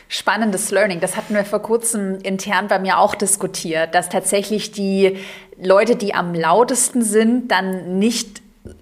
[0.07, 0.99] Spannendes Learning.
[0.99, 5.17] Das hatten wir vor kurzem intern bei mir auch diskutiert, dass tatsächlich die
[5.61, 8.41] Leute, die am lautesten sind, dann nicht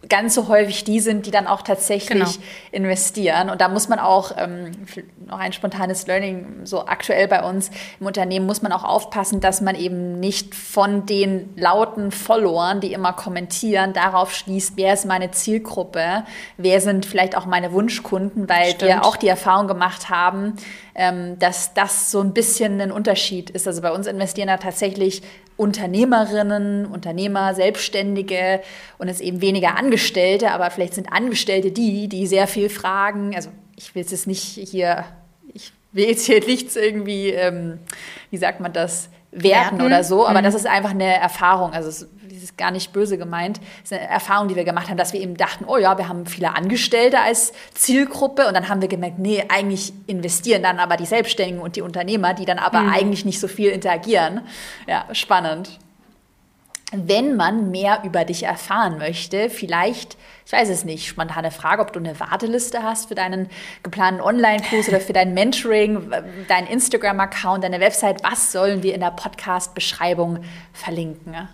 [0.10, 2.30] ganz so häufig die sind, die dann auch tatsächlich genau.
[2.72, 3.50] investieren.
[3.50, 4.72] Und da muss man auch, ähm,
[5.26, 9.62] noch ein spontanes Learning, so aktuell bei uns im Unternehmen, muss man auch aufpassen, dass
[9.62, 15.32] man eben nicht von den lauten Followern, die immer kommentieren, darauf schließt, wer ist meine
[15.32, 16.24] Zielgruppe,
[16.58, 18.82] wer sind vielleicht auch meine Wunschkunden, weil Stimmt.
[18.82, 20.56] wir auch die Erfahrung gemacht haben,
[20.96, 23.68] ähm, dass das so ein bisschen ein Unterschied ist.
[23.68, 25.22] Also bei uns investieren da tatsächlich
[25.58, 28.62] Unternehmerinnen, Unternehmer, Selbstständige
[28.98, 33.34] und es eben weniger Angestellte, aber vielleicht sind Angestellte die, die sehr viel fragen.
[33.34, 35.06] Also ich will es nicht hier,
[35.54, 37.80] ich will jetzt hier nichts irgendwie, ähm,
[38.30, 40.46] wie sagt man das, werten, oder so, aber mhm.
[40.46, 41.74] das ist einfach eine Erfahrung.
[41.74, 43.60] Also es ist gar nicht böse gemeint.
[43.82, 46.08] Das ist eine Erfahrung, die wir gemacht haben, dass wir eben dachten, oh ja, wir
[46.08, 50.96] haben viele Angestellte als Zielgruppe und dann haben wir gemerkt, nee, eigentlich investieren dann aber
[50.96, 52.94] die Selbstständigen und die Unternehmer, die dann aber mhm.
[52.94, 54.42] eigentlich nicht so viel interagieren.
[54.88, 55.80] Ja, spannend
[57.06, 61.94] wenn man mehr über dich erfahren möchte, vielleicht, ich weiß es nicht, spontane Frage, ob
[61.94, 63.50] du eine Warteliste hast für deinen
[63.84, 66.12] geplanten Online-Kurs oder für dein Mentoring,
[66.48, 70.40] deinen Instagram-Account, deine Website, was sollen wir in der Podcast-Beschreibung
[70.74, 71.48] verlinken?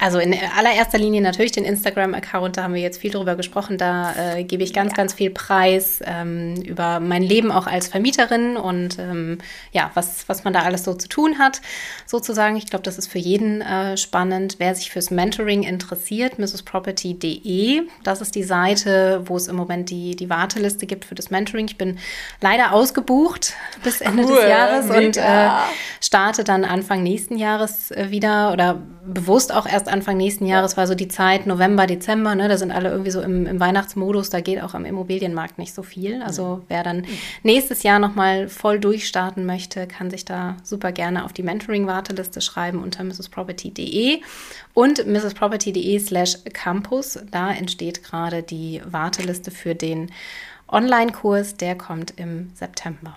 [0.00, 3.78] Also in allererster Linie natürlich den Instagram-Account, da haben wir jetzt viel drüber gesprochen.
[3.78, 4.96] Da äh, gebe ich ganz, ja.
[4.96, 9.38] ganz viel Preis ähm, über mein Leben auch als Vermieterin und ähm,
[9.72, 11.60] ja, was, was man da alles so zu tun hat,
[12.06, 12.56] sozusagen.
[12.56, 14.56] Ich glaube, das ist für jeden äh, spannend.
[14.58, 20.14] Wer sich fürs Mentoring interessiert, mrsproperty.de, das ist die Seite, wo es im Moment die,
[20.14, 21.66] die Warteliste gibt für das Mentoring.
[21.66, 21.98] Ich bin
[22.40, 24.98] leider ausgebucht bis Ende cool, des Jahres mega.
[25.00, 25.50] und äh,
[26.00, 30.86] starte dann Anfang nächsten Jahres äh, wieder oder bewusst auch erst Anfang nächsten Jahres war
[30.86, 34.40] so die Zeit, November, Dezember, ne, da sind alle irgendwie so im, im Weihnachtsmodus, da
[34.40, 36.22] geht auch am Immobilienmarkt nicht so viel.
[36.22, 37.04] Also wer dann
[37.42, 42.82] nächstes Jahr nochmal voll durchstarten möchte, kann sich da super gerne auf die Mentoring-Warteliste schreiben
[42.82, 44.20] unter mrsproperty.de
[44.74, 47.18] und mrsproperty.de slash campus.
[47.30, 50.12] Da entsteht gerade die Warteliste für den
[50.68, 53.16] Online-Kurs, der kommt im September.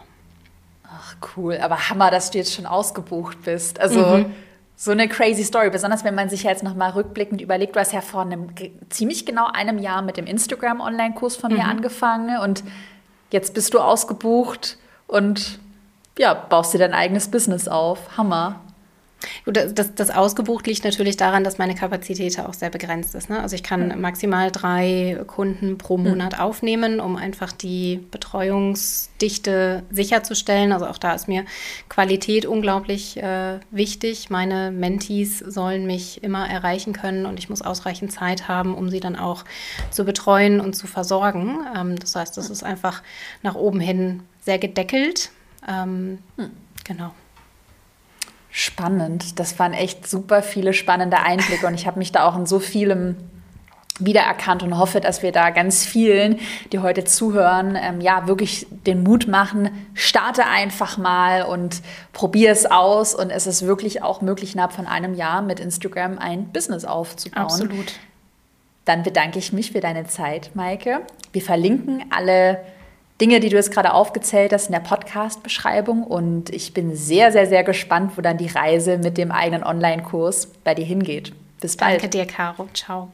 [0.84, 3.80] Ach cool, aber Hammer, dass du jetzt schon ausgebucht bist.
[3.80, 4.26] Also mhm
[4.82, 7.94] so eine crazy Story, besonders wenn man sich jetzt noch mal rückblickend überlegt, du hast
[7.94, 8.48] ja vor einem
[8.90, 11.58] ziemlich genau einem Jahr mit dem Instagram Online-Kurs von mhm.
[11.60, 12.64] mir angefangen und
[13.30, 15.60] jetzt bist du ausgebucht und
[16.18, 18.18] ja, baust dir dein eigenes Business auf.
[18.18, 18.60] Hammer.
[19.46, 23.30] Das, das ausgebucht liegt natürlich daran, dass meine Kapazität auch sehr begrenzt ist.
[23.30, 23.40] Ne?
[23.42, 24.02] Also ich kann mhm.
[24.02, 26.04] maximal drei Kunden pro hm.
[26.04, 30.72] Monat aufnehmen, um einfach die Betreuungsdichte sicherzustellen.
[30.72, 31.46] Also auch da ist mir
[31.90, 34.30] Qualität unglaublich äh, wichtig.
[34.30, 39.00] Meine Mentees sollen mich immer erreichen können und ich muss ausreichend Zeit haben, um sie
[39.00, 39.46] dann auch
[39.92, 41.60] zu betreuen und zu versorgen.
[41.76, 43.04] Ähm, das heißt, das ist einfach
[43.44, 45.30] nach oben hin sehr gedeckelt.
[45.68, 46.20] Ähm.
[46.84, 47.14] Genau.
[48.52, 49.40] Spannend.
[49.40, 52.60] Das waren echt super viele spannende Einblicke und ich habe mich da auch in so
[52.60, 53.16] vielem
[54.00, 56.40] wiedererkannt und hoffe, dass wir da ganz vielen,
[56.72, 61.82] die heute zuhören, ähm, ja, wirklich den Mut machen, starte einfach mal und
[62.14, 66.18] probiere es aus und es ist wirklich auch möglich, innerhalb von einem Jahr mit Instagram
[66.18, 67.44] ein Business aufzubauen.
[67.44, 67.94] Absolut.
[68.86, 71.02] Dann bedanke ich mich für deine Zeit, Maike.
[71.32, 72.60] Wir verlinken alle
[73.22, 76.04] Dinge, die du jetzt gerade aufgezählt hast in der Podcast-Beschreibung.
[76.04, 80.48] Und ich bin sehr, sehr, sehr gespannt, wo dann die Reise mit dem eigenen Online-Kurs
[80.64, 81.34] bei dir hingeht.
[81.62, 82.02] Bis bald.
[82.02, 82.68] Danke dir, Caro.
[82.74, 83.12] Ciao.